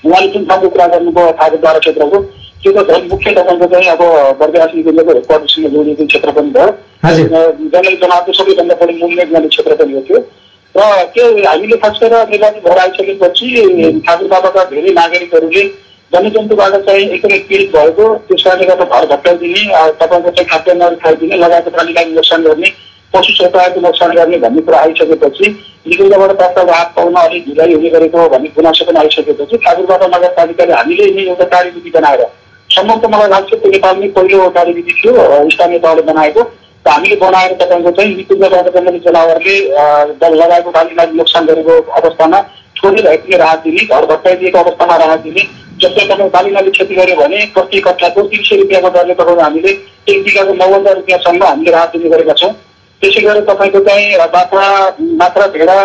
उहाँले 0.06 0.28
जुन 0.34 0.46
ठाउँको 0.50 0.68
कुरा 0.70 0.86
गर्नुभयो 0.88 1.32
ठाकुरद्वारा 1.40 1.80
क्षेत्रको 1.80 2.18
त्यो 2.64 2.72
त 2.74 2.80
झन् 2.90 3.08
मुख्य 3.10 3.32
तपाईँको 3.38 3.66
चाहिँ 3.74 3.90
अब 3.94 4.02
बर्दिया 4.40 4.66
सिन्कुञ्जको 4.74 5.12
हेडक्वार्टरसँग 5.14 5.66
जोडिएको 5.76 6.06
क्षेत्र 6.06 6.32
पनि 6.38 6.50
भयो। 6.58 6.68
जनावरको 7.70 8.32
सबैभन्दा 8.40 8.76
बढी 8.82 8.94
मुभमेन्ट 9.02 9.32
गर्ने 9.34 9.48
क्षेत्र 9.48 9.76
पनि 9.84 9.94
हो 9.94 10.02
त्यो। 10.08 10.20
र 10.76 10.82
त्यो 11.14 11.26
हामीले 11.46 11.78
खास 11.84 12.00
गरेर 12.02 12.28
निर्वाचित 12.30 12.64
भएर 12.66 12.78
आइसकेपछि 12.80 13.48
ठाकुर 14.08 14.28
बाबाका 14.34 14.64
धेरै 14.74 14.92
नागरिकहरूले 15.00 15.64
वन्यजन्तुबाट 16.12 16.76
चाहिँ 16.86 17.08
एकदमै 17.16 17.38
पीडित 17.50 17.72
भएको 17.76 18.06
त्यस 18.28 18.44
कारणले 18.44 18.66
गर्दा 18.70 18.86
घर 19.00 19.06
भत्काइदिने 19.14 19.64
अ, 19.72 19.82
तपाईँको 20.02 20.30
चाहिँ 20.38 20.48
खाद्यान्नहरू 20.52 20.96
खाइदिने 21.04 21.38
लगायत 21.44 21.68
प्राणीलाई 21.76 22.06
नोक्सान 22.14 22.44
गर्ने 22.44 22.70
पशु 23.14 23.34
चौताको 23.38 23.82
नोक्सान 23.88 24.12
गर्ने 24.16 24.38
भन्ने 24.46 24.62
कुरा 24.70 24.80
आइसकेपछि 24.80 25.50
निकुञ्जबाट 25.90 26.32
प्राप्त 26.38 26.60
राहत 26.70 26.94
पाउन 26.96 27.16
अलिक 27.24 27.46
ढिलाइ 27.46 27.74
हुने 27.74 27.90
गरेको 27.90 28.28
भन्ने 28.30 28.50
गुनासो 28.58 28.86
पनि 28.86 29.00
आइसकेपछि 29.04 29.58
ठाकुर 29.66 29.86
बाबा 29.92 30.08
नगरपालिकाले 30.16 30.74
हामीले 30.80 31.12
नै 31.18 31.28
एउटा 31.34 31.46
कार्यविधि 31.56 31.92
बनाएर 31.98 32.26
सम्भवत 32.70 33.06
मलाई 33.14 33.30
लाग्छ 33.30 33.54
त्यो 33.54 33.72
नेपालमै 33.72 34.08
पहिलो 34.18 34.50
कार्यविधि 34.58 34.94
थियो 35.02 35.14
स्थानीय 35.54 35.80
तहले 35.86 36.02
बनाएको। 36.12 36.42
हामीले 36.86 37.16
बनाएर 37.16 37.54
तपाईँको 37.62 37.92
चाहिँ 37.92 38.16
निकुञ्जबाट 38.16 38.68
जङ्गली 38.76 39.00
जनावरले 39.00 39.56
लगाएको 40.36 40.72
बालीलाई 40.72 41.12
नोक्सान 41.18 41.46
गरेको 41.46 41.74
अवस्थामा 42.00 42.40
थोरै 42.78 43.02
भए 43.02 43.18
पनि 43.18 43.38
राहत 43.38 43.60
दिने 43.64 43.86
घर 43.88 44.06
भत्काइदिएको 44.06 44.60
अवस्थामा 44.60 44.96
राहत 45.04 45.20
दिने 45.20 45.44
जस्तै 45.82 46.06
तपाईँ 46.08 46.30
बालीनाली 46.30 46.72
क्षति 46.72 46.96
गर्यो 46.96 47.16
भने 47.16 47.46
प्रति 47.54 47.82
कट्ठाको 47.82 48.22
तिन 48.32 48.42
सय 48.44 48.58
रुपियाँको 48.62 48.90
दरले 48.96 49.14
तपाईँको 49.14 49.42
हामीले 49.42 49.72
एक 50.10 50.24
बिघाको 50.24 50.54
नौ 50.56 50.94
रुपियाँसम्म 50.94 51.44
हामीले 51.44 51.72
राहत 51.72 51.96
दिने 51.96 52.10
गरेका 52.10 52.34
छौँ। 52.42 52.52
त्यसै 53.02 53.22
गरेर 53.22 53.44
तपाईँको 53.50 53.80
चाहिँ 53.86 54.28
बाख्रा 54.34 54.66
मात्र 55.22 55.48
भेडा 55.52 55.78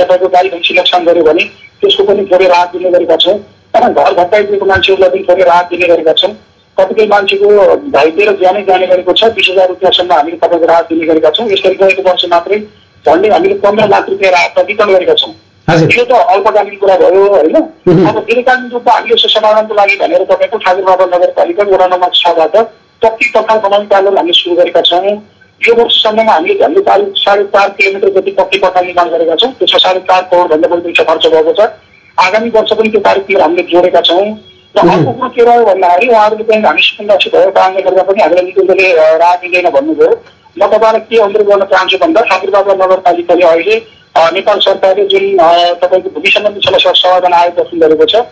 तपाईँको 0.00 0.28
गाई 0.28 0.48
भैँसी 0.48 0.74
नोक्सान 0.74 1.04
गर्यो 1.04 1.24
भने 1.24 1.44
त्यसको 1.82 2.04
पनि 2.04 2.26
थोरै 2.32 2.46
राहत 2.48 2.72
दिने 2.72 2.90
गरेका 2.90 3.16
छौँ। 3.24 3.38
घर 3.78 4.12
भत्काइदिएको 4.14 4.66
मान्छेहरूलाई 4.66 5.10
पनि 5.10 5.24
थोरै 5.28 5.44
राहत 5.44 5.66
दिने 5.70 5.86
गरेका 5.88 6.12
छौँ। 6.22 6.32
कतिपय 6.78 7.06
मान्छेको 7.06 7.48
घाइते 7.90 8.24
र 8.24 8.32
ज्यानै 8.38 8.62
जाने 8.64 8.86
गरेको 8.86 9.12
छ 9.12 9.30
बिस 9.36 9.48
हजार 9.50 9.68
रुपियाँसम्म 9.68 10.12
हामीले 10.12 10.36
तपाईँको 10.38 10.66
राहत 10.66 10.88
दिने 10.88 11.06
गरेका 11.06 11.30
छौँ। 11.36 11.46
यसरी 11.50 11.74
गएको 11.82 12.02
वर्ष 12.08 12.24
मात्रै 12.30 12.58
झन्डै 13.04 13.28
हामीले 13.30 13.54
पन्ध्र 13.62 13.88
लाख 13.88 14.08
रुपियाँ 14.10 14.32
राहत 14.32 14.58
वितरण 14.68 14.92
गरेका 14.94 15.14
छौँ। 15.20 15.32
यो 15.68 16.04
त 16.04 16.12
अल्पकालीन 16.34 16.76
कुरा 16.82 16.96
भयो 16.98 17.24
होइन। 17.28 17.56
अब 17.56 18.18
दीर्घकालीन 18.28 18.68
रूपमा 18.72 18.92
हामीले 18.94 19.14
यसो 19.14 19.28
समाधानको 19.28 19.74
लागि 19.74 19.96
भनेर 20.02 20.24
तपाईँको 20.30 20.58
ठाकुर 20.58 20.84
बाबा 20.84 21.04
नगरपालिका 21.16 21.64
वडा 21.72 21.86
नम्बर 21.88 22.10
छबाट 22.20 22.56
पक्की 23.02 23.30
पखाल 23.34 23.58
बनाउने 23.64 23.86
कार्यहरू 23.88 24.16
हामीले 24.16 24.38
सुरु 24.38 24.54
गरेका 24.56 24.80
छौँ। 24.88 25.16
यो 25.60 25.74
वर्षसम्ममा 25.74 26.32
हामीले 26.32 26.54
झन्डै 26.54 26.82
चार 26.88 27.04
साढे 27.18 27.44
चार 27.54 27.68
किलोमिटर 27.78 28.10
जति 28.16 28.30
पक्की 28.38 28.58
पखाल 28.58 28.84
निर्माण 28.86 29.08
गरेका 29.10 29.34
छौँ 29.42 29.50
त्यसमा 29.58 29.78
साढे 29.84 30.00
चार 30.10 30.22
करोडभन्दा 30.30 30.68
बढी 30.68 30.82
पैसा 30.86 31.04
खर्च 31.10 31.26
भएको 31.34 31.52
छ। 31.58 31.68
आगामी 32.18 32.50
वर्ष 32.50 32.72
पनि 32.78 32.88
त्यो 32.90 33.00
कार्यक्रम 33.00 33.42
हामीले 33.42 33.62
जोडेका 33.72 34.00
छौँ। 34.08 34.24
अर्को 34.74 35.12
कुरो 35.12 35.28
के 35.28 35.44
रह्यो 35.44 35.64
भन्दाखेरि 35.64 36.08
उहाँहरूले 36.08 36.44
चाहिँ 36.44 36.64
हामीसँग 36.64 37.10
राशि 37.10 37.30
भएको 37.30 37.50
कारणले 37.50 37.82
गर्दा 37.82 38.02
पनि 38.04 38.22
हामीलाई 38.22 38.44
निकुञ्जले 38.44 38.88
राहत 39.16 39.40
दिँदैन 39.42 39.70
भन्नुभयो 39.70 40.10
म 40.56 40.66
तपाईँलाई 40.66 41.00
के 41.08 41.20
अनुरोध 41.22 41.46
गर्न 41.48 41.64
चाहन्छु 41.66 41.98
भन्दा 41.98 42.20
ठाकुर 42.28 42.50
बाबा 42.50 42.74
नगरपालिकाले 42.76 43.46
अहिले 43.46 43.76
नेपाल 44.34 44.58
सरकारले 44.60 45.04
जुन 45.06 45.24
तपाईँको 45.80 46.10
भूमि 46.10 46.30
सम्बन्धी 46.30 46.60
समस्या 46.66 46.92
समाधान 46.94 47.32
आयोग 47.34 47.56
गठन 47.56 47.78
गरेको 47.80 48.06
छ 48.06 48.22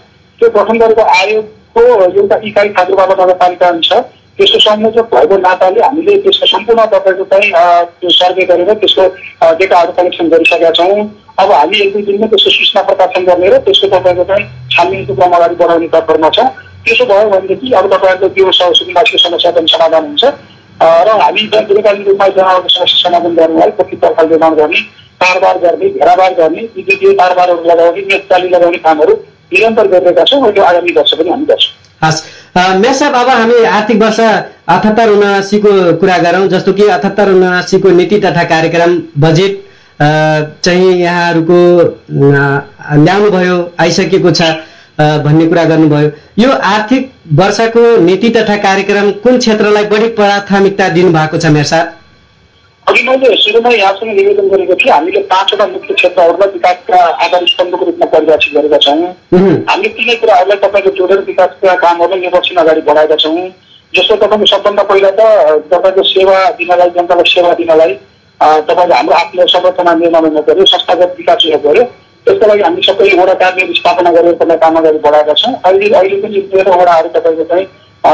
त्यो 0.40 0.50
गठन 0.52 0.78
गरेको 0.78 1.02
आयोगको 1.14 1.84
एउटा 2.04 2.40
इकाइ 2.44 2.68
ठाकुर 2.76 2.96
बाबा 2.96 3.14
नगरपालिका 3.14 3.72
छ 3.80 4.02
त्यसको 4.38 4.58
संयोजक 4.60 5.06
भएको 5.14 5.36
नाताले 5.44 5.80
हामीले 5.80 6.16
त्यसको 6.24 6.46
सम्पूर्ण 6.46 6.84
तपाईँको 6.94 7.24
चाहिँ 7.32 7.50
त्यो 8.00 8.10
सर्वे 8.16 8.44
गरेर 8.50 8.72
त्यसको 8.82 9.04
डेटाहरू 9.60 9.92
कलेक्सन 9.98 10.28
गरिसकेका 10.28 10.70
छौँ। 10.78 11.04
अब 11.40 11.52
हामी 11.52 11.76
एक 11.84 11.92
दुई 11.92 12.02
दिनमा 12.02 12.26
त्यसको 12.32 12.50
सूचना 12.56 12.82
प्रकाशन 12.88 13.24
गर्ने 13.24 13.48
र 13.48 13.58
त्यसको 13.64 13.86
तपाईँको 13.94 14.24
चाहिँ 14.30 14.44
छानबिनको 14.76 15.14
क्रम 15.14 15.32
अगाडि 15.36 15.54
बढाउने 15.60 15.88
तर्फमा 15.94 16.30
छ। 16.36 16.38
त्यसो 16.84 17.04
भयो 17.06 17.30
भनेदेखि 17.30 17.72
अब 17.80 17.86
तपाईँहरूको 17.94 18.28
त्यो 18.36 18.52
स- 18.52 18.76
सुकुम्बासीको 18.78 19.18
समस्या 19.24 19.50
पनि 19.56 19.68
समाधान 19.72 20.04
हुन्छ। 20.06 20.24
र 21.06 21.08
हामी 21.22 21.42
दीर्घकालीन 21.56 22.04
रूपमा 22.06 22.28
जनावरको 22.36 22.68
समस्या 22.68 23.08
समाधान 23.08 23.34
गर्नलाई 23.36 23.70
कति 23.80 23.96
पर्खाल 24.04 24.28
निर्माण 24.28 24.54
गर्ने 24.60 24.80
तारबार 25.22 25.58
गर्ने 25.64 25.88
घेराबार 25.88 26.34
गर्ने 26.40 26.62
विद्युतीय 26.76 27.12
तारबारहरू 27.20 27.64
लगाउने 27.70 28.02
मेचताली 28.12 28.48
लगाउने 28.48 28.78
कामहरू 28.84 29.14
निरन्तर 29.52 29.86
गरिरहेका 29.88 30.24
छौँ 30.30 30.44
र 30.46 30.56
यो 30.58 30.62
आगामी 30.62 30.92
वर्ष 30.92 31.14
पनि 31.14 31.30
हामी 31.30 31.46
गर्छौँ। 31.46 31.85
हस् 32.04 32.22
साहब 32.56 33.14
अब 33.14 33.28
हामी 33.28 33.64
आर्थिक 33.66 34.02
वर्ष 34.02 34.20
अठहत्तर 34.20 35.10
उनासीको 35.10 35.72
कुरा 36.00 36.18
गरौँ 36.18 36.46
जस्तो 36.48 36.72
कि 36.72 36.86
अठहत्तर 36.88 37.30
उनासीको 37.32 37.90
नीति 37.90 38.18
तथा 38.20 38.44
कार्यक्रम 38.52 38.96
बजेट 39.18 39.64
चाहिँ 40.64 40.92
यहाँहरूको 40.92 41.58
ल्याउनुभयो 43.04 43.56
आइसकेको 43.80 44.30
छ 44.30 44.42
भन्ने 45.24 45.46
कुरा 45.46 45.64
गर्नुभयो। 45.64 46.10
यो 46.38 46.50
आर्थिक 46.50 47.12
वर्षको 47.34 47.84
नीति 48.04 48.28
तथा 48.30 48.56
कार्यक्रम 48.62 49.10
कुन 49.24 49.38
क्षेत्रलाई 49.38 49.84
बढी 49.84 50.08
प्राथमिकता 50.16 50.88
दिनुभएको 50.88 51.38
छ 51.38 51.46
साहब 51.46 51.92
अघि 52.86 53.02
मैले 53.02 53.34
सुरुमा 53.36 53.70
यहाँसँग 53.70 54.10
निवेदन 54.16 54.48
गरेको 54.48 54.74
थिएँ 54.80 54.92
हामीले 54.92 55.20
पाँचवटा 55.30 55.66
मुख्य 55.66 55.94
क्षेत्रहरूलाई 55.94 56.50
विकासका 56.52 56.98
आधार 57.24 57.46
स्तम्भको 57.52 57.84
रूपमा 57.84 58.06
परिभाषित 58.12 58.52
गरेका 58.54 58.78
छौँ। 58.84 59.08
हामीले 59.70 59.88
तिनै 59.96 60.14
कुराहरूलाई 60.22 60.58
तपाईँको 60.64 60.90
जोडेर 60.98 61.20
विकासका 61.26 61.74
कामहरूलाई 61.82 62.20
निर्देशन 62.20 62.60
अगाडि 62.62 62.80
बढाएका 62.88 63.16
छौँ। 63.22 63.48
जस्तो 63.92 64.16
तपाईँको 64.16 64.46
सबभन्दा 64.46 64.82
पहिला 64.90 65.10
त 65.18 65.20
तपाईँको 65.72 66.02
सेवा 66.14 66.36
दिनलाई 66.58 66.90
जनतालाई 66.96 67.30
सेवा 67.34 67.52
दिनलाई 67.60 67.92
अ, 68.40 68.46
तपाईँको 68.68 68.94
हाम्रो 68.94 69.14
आफ्नो 69.16 69.46
संरचना 69.50 69.94
निर्माण 69.94 70.24
हुनु 70.24 70.42
पऱ्यो 70.46 70.64
संस्थागत 70.74 71.14
विकास 71.18 71.44
हुनु 71.46 71.58
पऱ्यो 71.66 71.82
त्यसको 72.26 72.46
लागि 72.46 72.62
हामी 72.62 72.82
सबै 72.86 73.10
वडा 73.18 73.34
कार्य 73.42 73.66
स्थापना 73.80 74.10
गरेर 74.14 74.34
त्यसलाई 74.38 74.58
काम 74.62 74.76
अगाडि 74.78 74.98
बढाएका 75.06 75.34
छौँ। 75.42 75.52
अहिले 75.64 75.90
अहिले 75.98 76.20
पनि 76.22 76.40
तेह्र 76.54 76.70
वडाहरू 76.80 77.08
तपाईँको 77.18 77.44
चाहिँ 77.50 77.66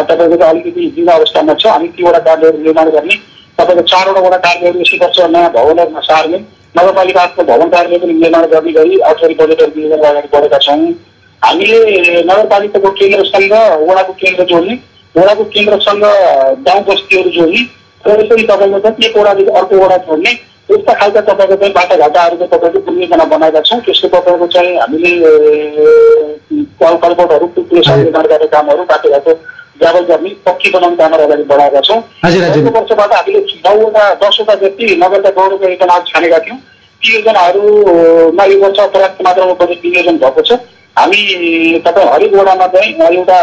तपाईँको 0.08 0.36
चाहिँ 0.36 0.50
अलिकति 0.52 0.88
जिल्ला 0.96 1.12
अवस्थामा 1.20 1.54
छ 1.60 1.66
हामी 1.66 1.88
ती 1.96 2.02
वडा 2.08 2.18
कार्यहरू 2.28 2.58
निर्माण 2.64 2.90
गर्ने 2.96 3.16
तपाईँको 3.58 3.82
चारवटा 3.86 4.20
वडा 4.20 4.36
कार्यहरू 4.40 4.80
यसै 4.80 4.98
वर्ष 4.98 5.18
नयाँ 5.30 5.50
भवनहरूमा 5.52 6.00
सार्ने 6.02 6.38
नगरपालिकाको 6.74 7.44
भवन 7.44 7.68
कार्य 7.70 7.98
पनि 7.98 8.12
निर्माण 8.14 8.46
गर्ने 8.48 8.72
गरी 8.72 8.98
अर्थरी 9.06 9.34
बजेटहरू 9.34 9.72
मिलेर 9.76 9.98
अगाडि 10.00 10.28
बढेका 10.32 10.58
छौँ 10.60 10.78
हामीले 11.42 11.78
नगरपालिकाको 12.22 12.90
केन्द्रसँग 12.98 13.52
वडाको 13.82 14.12
केन्द्र 14.20 14.44
जोड्ने 14.46 14.78
वडाको 15.14 15.44
केन्द्रसँग 15.50 16.04
गाउँ 16.64 16.82
बस्तीहरू 16.84 17.30
जोड्ने 17.32 17.62
र 18.04 18.18
यसरी 18.20 18.42
तपाईँको 18.44 18.78
चाहिँ 18.80 19.04
एक 19.04 19.16
वडादेखि 19.16 19.50
अर्को 19.52 19.76
वडा 19.78 19.96
जोड्ने 20.04 20.30
यस्ता 20.68 20.92
खालका 20.94 21.20
तपाईँको 21.22 21.56
चाहिँ 21.56 21.74
बाटाघाटाहरूको 21.74 22.46
तपाईँको 22.48 22.80
परियोजना 22.82 23.24
बनाएका 23.28 23.60
छौँ 23.62 23.80
त्यसको 23.82 24.08
तपाईँको 24.10 24.46
चाहिँ 24.48 24.76
हामीले 24.76 25.12
कल 26.80 26.94
पुल 26.96 27.80
निर्माण 27.96 28.26
गर्ने 28.26 28.46
कामहरू 28.48 28.84
बाटोघाटो 28.86 29.34
जाबल 29.76 30.04
गर्ने 30.06 30.30
पक्की 30.46 30.70
बनाउने 30.70 30.96
कामहरू 30.96 31.22
अगाडि 31.24 31.42
बढाएका 31.44 31.80
छौँ। 31.80 32.00
अर्को 32.48 32.70
वर्षबाट 32.78 33.12
हामीले 33.14 33.40
नौवटा 33.66 34.02
दसवटा 34.22 34.54
जति 34.62 34.96
नगरका 35.02 35.30
गौरवका 35.38 35.68
योजनाहरू 35.68 36.04
छानेका 36.12 36.38
थियौँ 36.46 36.58
ती 37.02 37.14
योजनाहरूमा 37.14 38.44
यो 38.44 38.58
वर्ष 38.60 38.78
पर्याप्त 38.92 39.22
मात्रामा 39.24 39.52
बजेट 39.60 39.80
विनियोजन 39.84 40.16
भएको 40.18 40.42
छ 40.42 40.58
हामी 40.96 41.78
तपाईँ 41.86 42.06
हरेक 42.08 42.34
वडामा 42.34 42.66
चाहिँ 42.74 42.94
एउटा 43.10 43.36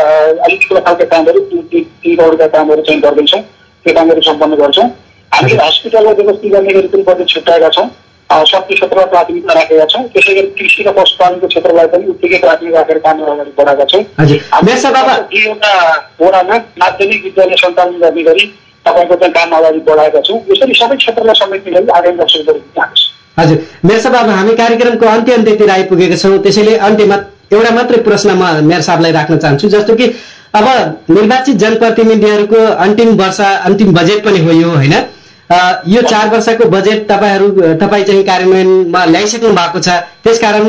अलिक 0.48 0.68
ठुलो 0.68 0.82
खालका 0.82 1.06
कामहरू 1.14 1.40
ती- 1.50 1.64
ती 1.72 1.82
ती 2.04 2.16
करोडका 2.16 2.48
कामहरू 2.56 2.82
चाहिँ 2.82 3.02
गर्दैछौँ 3.02 3.42
त्यो 3.42 3.94
कामहरू 3.94 4.22
सम्पन्न 4.30 4.56
गर्छौँ 4.56 4.86
हामीले 5.32 5.64
हस्पिटललाई 5.64 6.14
व्यवस्थित 6.14 6.52
गर्ने 6.54 6.74
गरी 6.74 6.88
पनि 6.94 7.04
बजेट 7.08 7.28
छुट्याएका 7.30 7.70
छौँ 7.70 7.88
शक्ति 8.30 8.76
क्षेत्रमा 8.76 9.06
प्राथमिकता 9.08 9.54
राखेका 9.54 9.86
छौँ 9.88 10.04
त्यसै 10.10 10.34
गरी 10.34 10.48
कृषि 10.58 10.84
र 10.84 10.92
पशुपालनको 10.94 11.48
क्षेत्रलाई 11.48 11.88
पनि 11.90 12.08
उत्तिकै 12.10 12.38
प्राथमिकता 12.40 12.80
राखेर 12.80 12.98
कामहरू 13.00 13.32
अगाडि 13.34 13.52
बढाएका 13.58 13.86
छौँ 13.86 14.04
दुईवटा 15.26 15.74
वडामा 16.22 16.58
माध्यमिक 16.80 17.24
विद्यालय 17.24 17.56
सञ्चालन 17.58 17.98
गर्ने 18.00 18.24
गरी 18.24 18.46
तपाईँको 18.86 19.16
चाहिँ 19.16 19.34
काम 19.34 19.58
अगाडि 19.58 19.80
बढाएका 19.86 20.22
छौँ 20.22 20.40
यसरी 20.48 20.74
सबै 20.76 20.96
क्षेत्रलाई 20.98 21.42
समेट्ने 21.42 21.72
गरी 21.74 21.92
आगामी 21.92 22.18
वर्ष 22.18 22.38
गरिदिन 22.44 22.98
हजुर 23.38 23.58
मेयर 23.86 24.00
साहब 24.02 24.16
अब 24.18 24.30
हामी 24.32 24.56
कार्यक्रमको 24.56 25.06
अन्त्य 25.08 25.34
अन्त्यतिर 25.34 25.70
आइपुगेका 25.72 26.18
छौँ 26.18 26.38
त्यसैले 26.40 26.76
अन्त्यमा 26.86 27.18
एउटा 27.52 27.72
मात्रै 27.76 28.02
प्रश्न 28.06 28.30
म 28.34 28.66
मेयर 28.66 28.82
साहबलाई 28.84 29.12
राख्न 29.14 29.38
चाहन्छु 29.40 29.70
जस्तो 29.70 29.96
कि 29.96 30.14
अब 30.56 30.68
निर्वाचित 31.12 31.56
जनप्रतिनिधिहरूको 31.60 32.66
अन्तिम 32.84 33.10
वर्ष 33.18 33.40
अन्तिम 33.42 33.94
बजेट 33.94 34.24
पनि 34.26 34.40
हो 34.40 34.52
यो 34.54 34.70
होइन 34.74 34.94
यो 35.50 36.02
चार 36.04 36.30
वर्षको 36.30 36.70
बजेट 36.70 37.08
तपाईँहरू 37.10 37.48
तपाईँ 37.78 38.04
चाहिँ 38.06 38.24
कार्यान्वयनमा 38.26 39.06
ल्याइसक्नु 39.06 39.50
भएको 39.52 39.80
छ। 39.80 39.90
त्यसकारण 40.24 40.66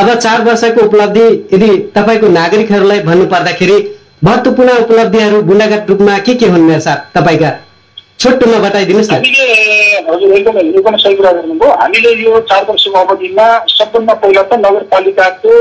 अब 0.00 0.12
चार 0.16 0.42
वर्षको 0.44 0.84
उपलब्धि 0.86 1.24
यदि 1.54 1.70
तपाईँको 1.96 2.28
नागरिकहरूलाई 2.30 3.00
भन्नु 3.08 3.26
पर्दाखेरि 3.32 3.78
महत्त्वपूर्ण 4.24 4.76
उपलब्धिहरू 4.84 5.42
गुणागत 5.42 5.90
रूपमा 5.90 6.18
के 6.20 6.34
के 6.34 6.46
हुन् 6.46 6.66
मेयर 6.68 6.80
साहब 6.80 7.10
तपाईँका 7.14 7.50
छोटोमा 8.20 8.58
बताइदिनुहोस् 8.58 9.10
न। 9.10 9.14
हामीले 9.14 10.38
एकदम 10.38 10.58
एकदम 10.58 10.96
सही 10.96 11.14
कुरा 11.16 11.32
गर्नुभयो। 11.32 11.70
हामीले 11.82 12.10
यो 12.22 12.40
चार 12.50 12.64
वर्षको 12.70 12.98
अवधिमा 13.00 13.46
सबभन्दा 13.68 14.14
पहिला 14.14 14.42
त 14.42 14.58
नगरपालिकाको 14.64 15.52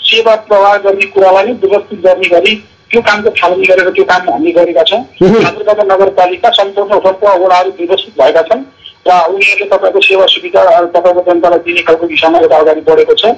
सेवा 0.00 0.34
प्रवाह 0.48 0.76
गर्ने 0.84 1.06
कुरालाई 1.12 1.44
नै 1.44 1.52
गर्ने 1.52 2.28
गरी 2.28 2.54
त्यो 2.90 3.00
कामको 3.08 3.30
थालनी 3.38 3.66
गरेर 3.66 3.90
त्यो 3.96 4.04
काम 4.04 4.30
हामी 4.30 4.52
गरेका 4.58 4.82
छौँ. 4.90 5.02
ठाकुरबाबा 5.20 5.82
नगरपालिका 5.92 6.50
सम्पूर्ण 6.58 6.94
उपलब्ध 6.94 7.24
वडाहरू 7.42 7.70
व्यवस्थित 7.78 8.14
भएका 8.20 8.42
छन् 8.48 8.62
र 9.06 9.10
उनीहरूले 9.32 9.66
तपाईँको 9.72 10.00
सेवा 10.08 10.26
सुविधा 10.32 10.62
तपाईँको 10.96 11.22
जनतालाई 11.28 11.58
दिने 11.66 11.82
खालको 11.88 12.06
दिशामा 12.06 12.38
एउटा 12.38 12.56
अगाडि 12.56 12.80
बढेको 12.88 13.14
छ। 13.14 13.32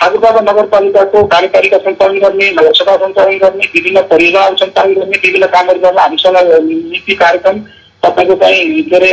ठाकुरबाबा 0.00 0.40
नगरपालिकाको 0.50 1.22
कार्यपालिका 1.34 1.78
सञ्चालन 1.84 2.18
गर्ने 2.24 2.50
नगरसभा 2.58 2.96
सञ्चालन 3.02 3.38
गर्ने 3.42 3.66
विभिन्न 3.74 4.02
परियोजनाहरू 4.10 4.56
सञ्चालन 4.62 4.94
गर्ने 4.94 5.18
विभिन्न 5.24 5.46
कामहरू 5.54 5.80
गर्न 5.80 5.98
हामीसँग 5.98 6.36
नीति 6.66 7.14
कार्यक्रम 7.22 7.60
तपाईँको 8.04 8.34
चाहिँ 8.42 8.82
के 8.90 8.96
अरे 8.96 9.12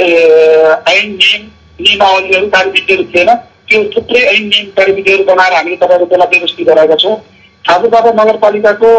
ऐन 0.93 1.07
नियम 1.13 1.43
नियमावलीहरू 1.81 2.47
कार्यविधिहरू 2.55 3.03
थिएन। 3.13 3.29
त्यो 3.69 3.83
थुप्रै 3.95 4.21
ऐन 4.33 4.43
नियम 4.47 4.67
कार्यविधिहरू 4.77 5.23
बनाएर 5.29 5.53
हामीले 5.53 5.75
तपाईँको 5.85 6.05
त्यसलाई 6.05 6.37
व्यवस्थित 6.37 6.67
गराएका 6.67 6.95
छौँ। 7.03 7.15
ठाकुरबाबा 7.65 8.11
नगरपालिकाको 8.19 8.89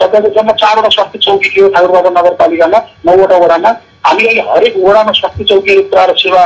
तपाईँको 0.00 0.28
जम्मा 0.36 0.52
चारवटा 0.60 0.88
स्वास्थ्य 0.88 1.18
चौकी 1.24 1.48
थियो 1.54 1.68
ठाकुरबाबा 1.74 2.10
नगरपालिकामा 2.10 2.78
नौवटा 3.06 3.36
वडामा। 3.44 3.70
हामीले 4.06 4.40
हरेक 4.48 4.74
वडामा 4.84 5.12
स्वास्थ्य 5.18 5.44
चौकीहरू 5.50 5.82
प्रारम्भ 5.92 6.16
सेवा 6.22 6.44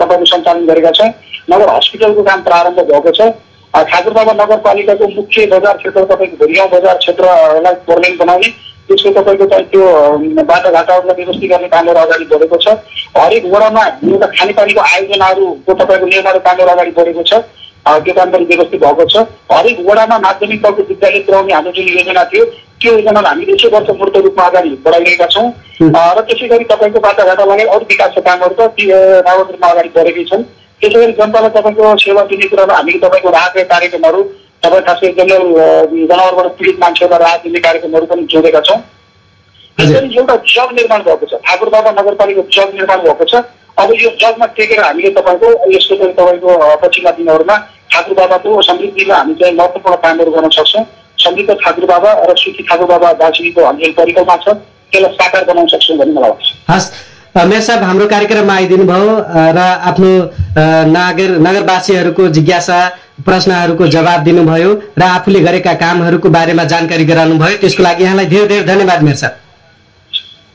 तपाईँको 0.00 0.24
सञ्चालन 0.32 0.66
गरेका 0.66 0.90
छौँ। 0.98 1.10
नगर 1.52 1.68
हस्पिटलको 1.76 2.22
काम 2.22 2.40
प्रारम्भ 2.48 2.80
भएको 2.90 3.12
छ। 3.12 3.28
ठाकुरबाबा 3.74 4.32
नगरपालिकाको 4.40 5.08
मुख्य 5.16 5.46
बजार 5.52 5.76
क्षेत्र 5.76 6.04
तपाईँको 6.14 6.36
भुरिगाउँ 6.40 6.70
बजार 6.70 6.96
क्षेत्रलाई 6.96 7.74
फोरलेन 7.86 8.16
बनाउने। 8.16 8.48
त्यसको 8.88 9.10
तपाईँको 9.20 9.46
चाहिँ 9.52 9.66
त्यो 9.70 9.84
बाटोघाटाहरूलाई 10.42 11.16
व्यवस्थित 11.20 11.50
गर्ने 11.50 11.68
कामहरू 11.68 12.00
अगाडि 12.00 12.24
बढेको 12.32 12.56
छ। 12.56 12.68
हरेक 13.16 13.44
वडामा 13.52 13.84
एउटा 14.10 14.26
खानेपानीको 14.38 14.80
आयोजनाहरूको 14.80 15.72
तपाईँको 15.74 16.06
निर्माण 16.06 16.38
कामहरू 16.48 16.70
अगाडि 16.70 16.92
बढेको 16.98 17.22
छ। 17.22 17.32
पनि 17.86 18.44
व्यवस्थित 18.44 18.80
भएको 18.80 19.04
छ। 19.04 19.16
हरेक 19.52 19.78
वडामा 19.88 20.18
माध्यमिक 20.18 20.62
तहको 20.64 20.82
विद्यालय 20.88 21.20
पुऱ्याउने 21.26 21.52
हाम्रो 21.54 21.72
जुन 21.72 21.88
योजना 21.88 22.24
थियो। 22.32 22.44
त्यो 22.80 22.92
योजनालाई 22.92 23.30
हामीले 23.30 23.52
यसै 23.52 23.68
वर्ष 23.68 23.90
मूर्त 23.98 24.16
रूपमा 24.16 24.44
अगाडि 24.46 24.70
बढाइरहेका 24.84 25.26
छौँ। 25.26 25.48
र 25.80 26.20
त्यसै 26.28 26.46
गरी 26.48 26.64
तपाईँको 26.70 27.00
बाटोघाटो 27.00 27.44
लगायत 27.50 27.68
अरू 27.68 27.84
विकासका 27.90 28.20
कामहरू 28.20 28.54
त 28.56 28.60
रावत 29.28 29.48
रूपमा 29.52 29.68
अगाडि 29.70 29.90
बढेकै 29.96 30.24
छन् 30.30 30.44
त्यसै 30.80 30.98
गरी 31.00 31.12
जनतालाई 31.20 31.50
तपाईँको 31.56 31.96
सेवा 32.04 32.22
दिने 32.30 32.46
कुरामा 32.48 32.74
हामीले 32.74 32.98
तपाईँको 33.04 33.30
राहतका 33.30 33.64
कार्यक्रमहरू 33.72 34.22
तपाईँ 34.62 34.84
खास 34.86 34.98
गरी 35.02 35.12
जङ्गल 35.18 35.42
जनावरबाट 36.08 36.46
पीडित 36.58 36.76
मान्छेहरूलाई 36.80 37.20
राहत 37.24 37.40
दिने 37.44 37.60
कार्यक्रमहरू 37.66 38.06
पनि 38.06 38.26
जोडेका 38.32 38.60
छौँ। 38.68 38.80
यसरी 39.78 40.16
एउटा 40.16 40.36
जग 40.52 40.68
निर्माण 40.76 41.00
भएको 41.08 41.26
छ। 41.26 41.40
ठाकुर 41.44 41.68
बाबा 41.74 41.90
नगरपालिका 42.00 42.42
जग 42.56 42.74
निर्माण 42.76 42.98
भएको 43.04 43.24
छ। 43.24 43.34
अब 43.80 43.92
यो 43.96 44.10
जगमा 44.20 44.46
टेकेर 44.56 44.80
हामीले 44.84 45.10
तपाईँको 45.18 45.48
यसको 45.72 45.96
चाहिँ 45.96 46.14
तपाईँको 46.14 46.50
पछिल्ला 46.82 47.10
दिनहरूमा 47.18 47.56
ठाकुर 47.92 48.14
बाबाको 48.16 48.62
समृद्धिमा 48.62 49.14
हामी 49.16 49.34
चाहिँ 49.40 49.54
महत्त्वपूर्ण 49.56 49.96
कामहरू 50.04 50.30
गर्न 50.32 50.48
सक्छौँ। 50.56 50.84
समृद्ध 51.18 51.50
ठाकुर 51.64 51.84
बाबा 51.92 52.10
र 52.30 52.34
सुखी 52.42 52.62
ठाकुर 52.68 52.86
बाबा 52.92 53.12
दार्जिलिङको 53.22 53.64
हन्जेल 53.68 53.92
परिकल्पना 53.98 54.36
छ। 54.44 54.48
त्यसलाई 54.92 55.12
साकार 55.16 55.44
बनाउन 55.48 55.66
सक्छौँ 55.72 55.96
भन्ने 55.98 56.12
मलाई 56.14 56.30
लाग्छ। 56.30 56.46
हस् 56.70 56.88
मेयर 57.50 57.62
साहब 57.62 57.82
हाम्रो 57.82 58.06
कार्यक्रममा 58.12 58.54
आइदिनु 58.60 58.84
भयो 58.84 59.10
र 59.56 59.60
आफ्नो 59.90 60.12
नागर 60.94 61.30
नगरवासीहरूको 61.46 62.28
जिज्ञासा 62.36 62.78
प्रश्नहरूको 63.26 63.86
जवाब 63.96 64.20
दिनुभयो 64.24 64.70
र 64.98 65.02
आफूले 65.16 65.40
गरेका 65.46 65.74
कामहरूको 65.82 66.28
बारेमा 66.36 66.64
जानकारी 66.72 67.04
गराउनु 67.12 67.38
भयो 67.44 67.56
त्यसको 67.62 67.82
लागि 67.82 68.04
यहाँलाई 68.04 68.26
धेरै 68.34 68.46
धेरै 68.48 68.64
धन्यवाद 68.72 69.02
मेयर 69.08 69.16
साहब। 69.22 69.49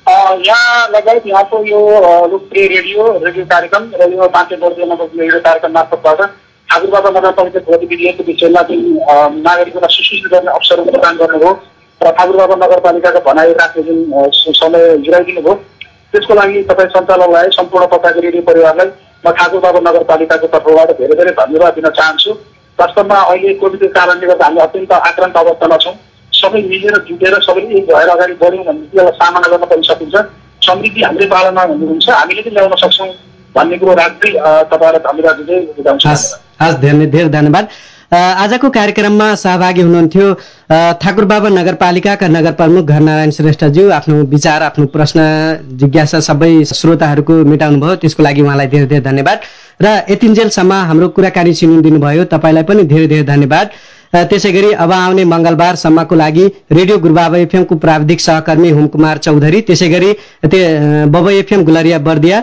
यहाँ 0.08 0.88
लगायत 0.90 1.24
यहाँको 1.28 1.64
यो 1.66 1.80
लोकप्रिय 2.32 2.68
रेडियो 2.68 3.06
रेडियो 3.24 3.46
कार्यक्रम 3.46 3.90
र 4.02 4.10
यो 4.12 4.28
पाँचे 4.30 4.56
वर्षको 4.56 5.06
रेडियो 5.06 5.40
कार्यक्रम 5.40 5.72
मार्फतबाट 5.74 6.22
ठाकुर 6.70 6.90
बाबा 6.92 7.10
नगरपालिका 7.10 7.60
गतिविधिहरूको 7.70 8.24
विषयमा 8.24 8.62
जुन 8.70 9.42
नागरिकलाई 9.42 9.96
सुसूचित 9.96 10.32
गर्ने 10.34 10.52
अवसरहरू 10.52 10.92
प्रदान 10.92 11.18
गर्नुभयो 11.18 11.54
र 12.02 12.12
ठाकुर 12.12 12.36
बाबा 12.38 12.56
नगरपालिकाको 12.66 13.20
भनाइ 13.26 13.54
राख्ने 13.62 13.84
जुन 13.84 14.30
समय 14.54 14.98
जुराइदिनु 15.10 15.42
भयो 15.42 15.56
त्यसको 16.14 16.34
लागि 16.36 16.62
तपाईँ 16.70 16.90
सञ्चालकलाई 16.94 17.50
सम्पूर्ण 17.58 17.86
तपाईँको 17.98 18.22
रेडियो 18.30 18.44
परिवारलाई 18.54 18.90
म 19.26 19.32
ठाकुर 19.42 19.60
बाबा 19.62 19.80
नगरपालिकाको 19.90 20.48
तर्फबाट 20.54 20.98
धेरै 21.02 21.16
धेरै 21.18 21.32
धन्यवाद 21.42 21.74
दिन 21.76 21.90
चाहन्छु। 21.92 22.32
वास्तवमा 22.80 23.18
अहिले 23.26 23.54
कोभिडको 23.62 23.94
कारणले 23.96 24.28
गर्दा 24.28 24.46
हामी 24.46 24.60
अत्यन्त 24.62 24.92
आक्रान्त 24.94 25.38
अवस्थामा 25.38 25.78
छौँ। 25.86 25.98
सबै 26.46 26.62
मिलेर 26.72 26.98
जुटेर 27.10 27.40
सबैले 27.50 27.78
एक 27.82 27.86
भएर 27.92 28.10
अगाडि 28.16 28.40
बढ्यौँ 28.42 28.66
भने 28.66 28.88
त्यसलाई 28.96 29.18
सामना 29.22 29.48
गर्न 29.52 29.70
पनि 29.74 29.88
सकिन्छ 29.92 30.26
समृद्धि 30.62 31.02
हाम्रै 31.08 31.28
पालनमा 31.34 31.64
हुन्छ 31.72 32.10
हामीले 32.10 32.42
पनि 32.42 32.56
ल्याउन 32.60 32.76
सक्छौँ 32.84 33.10
भन्ने 33.56 33.78
कुरो 33.82 33.94
राख्दै 34.04 34.32
तपाईँलाई 34.72 35.02
धन्यवाद 35.10 35.36
दिँदै 35.42 35.98
हस् 36.62 36.80
धेरै 36.82 37.06
धेरै 37.18 37.30
धन्यवाद। 37.36 37.68
आजको 38.16 38.70
कार्यक्रममा 38.70 39.28
सहभागी 39.36 39.82
हुनुहुन्थ्यो 39.82 40.26
ठाकुर 41.04 41.26
बाबा 41.32 41.50
नगरपालिकाका 41.50 42.28
नगर 42.28 42.52
प्रमुख 42.60 42.84
घरनारायण 42.94 43.32
श्रेष्ठज्यू। 43.38 43.90
आफ्नो 43.98 44.16
विचार 44.34 44.62
आफ्नो 44.70 44.86
प्रश्न 44.96 45.20
जिज्ञासा 45.82 46.20
सबै 46.30 46.52
श्रोताहरूको 46.72 47.34
मेटाउनु 47.52 47.80
भयो। 47.82 47.96
त्यसको 48.04 48.24
लागि 48.24 48.42
उहाँलाई 48.42 48.68
धेरै 48.74 48.88
धेरै 48.92 49.04
धन्यवाद। 49.10 49.38
र 49.82 49.86
यतिन्जेलसम्म 50.10 50.74
हाम्रो 50.90 51.08
कुराकानी 51.18 51.54
सुनिदिनु 51.60 52.00
भयो 52.06 52.24
तपाईँलाई 52.34 52.64
पनि 52.70 52.84
धेरै 52.94 53.08
धेरै 53.14 53.26
धन्यवाद। 53.34 53.68
त्यसै 54.32 54.52
गरी 54.52 54.72
अब 54.84 54.92
आउने 54.92 55.24
मङ्गलबारसम्मको 55.32 56.16
लागि 56.16 56.46
रेडियो 56.78 56.98
गुरुबाबा 57.06 57.38
एफएमको 57.46 57.76
प्राविधिक 57.86 58.22
सहकर्मी 58.22 58.70
हुमकुमार 58.78 59.18
चौधरी 59.28 59.62
त्यसै 59.70 59.90
गरी 59.90 60.12
ते 60.54 60.60
बब 61.16 61.30
एफएम 61.32 61.64
गुलरिया 61.70 62.00
बर्दिया 62.08 62.42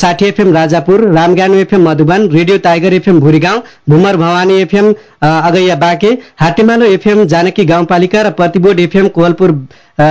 साठी 0.00 0.26
FM 0.26 0.52
Rajapur 0.54 1.00
रामज्ञानु 1.14 1.56
FM 1.64 1.88
Madhuban 1.88 2.28
radio 2.34 2.58
tiger 2.66 2.92
FM 2.94 3.18
Bhurigaon 3.20 3.62
भुमर 3.90 4.16
Bhawani 4.16 4.60
FM 4.62 4.92
Agaiya 5.30 5.76
Banke 5.84 6.10
Hatemalo 6.40 6.86
FM 6.96 7.24
Janaki 7.34 7.64
गाउँपालिका 7.72 8.22
र 8.22 8.30
प्रतिबोर्ड 8.40 8.80
एफएम 8.80 9.08
कोहलपुर 9.18 9.50
अ, 9.50 10.06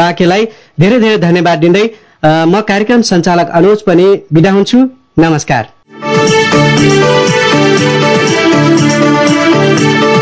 बाँकेलाई 0.00 0.44
धेरै 0.80 0.98
धेरै 1.00 1.18
धन्यवाद 1.28 1.58
दिँदै 1.66 1.84
म 2.24 2.60
कार्यक्रम 2.68 3.00
सञ्चालक 3.12 3.48
अनुज 3.60 3.82
पनि 3.88 4.06
बिदा 4.32 4.50
हुन्छु। 4.52 4.78
नमस्कार। 5.18 5.64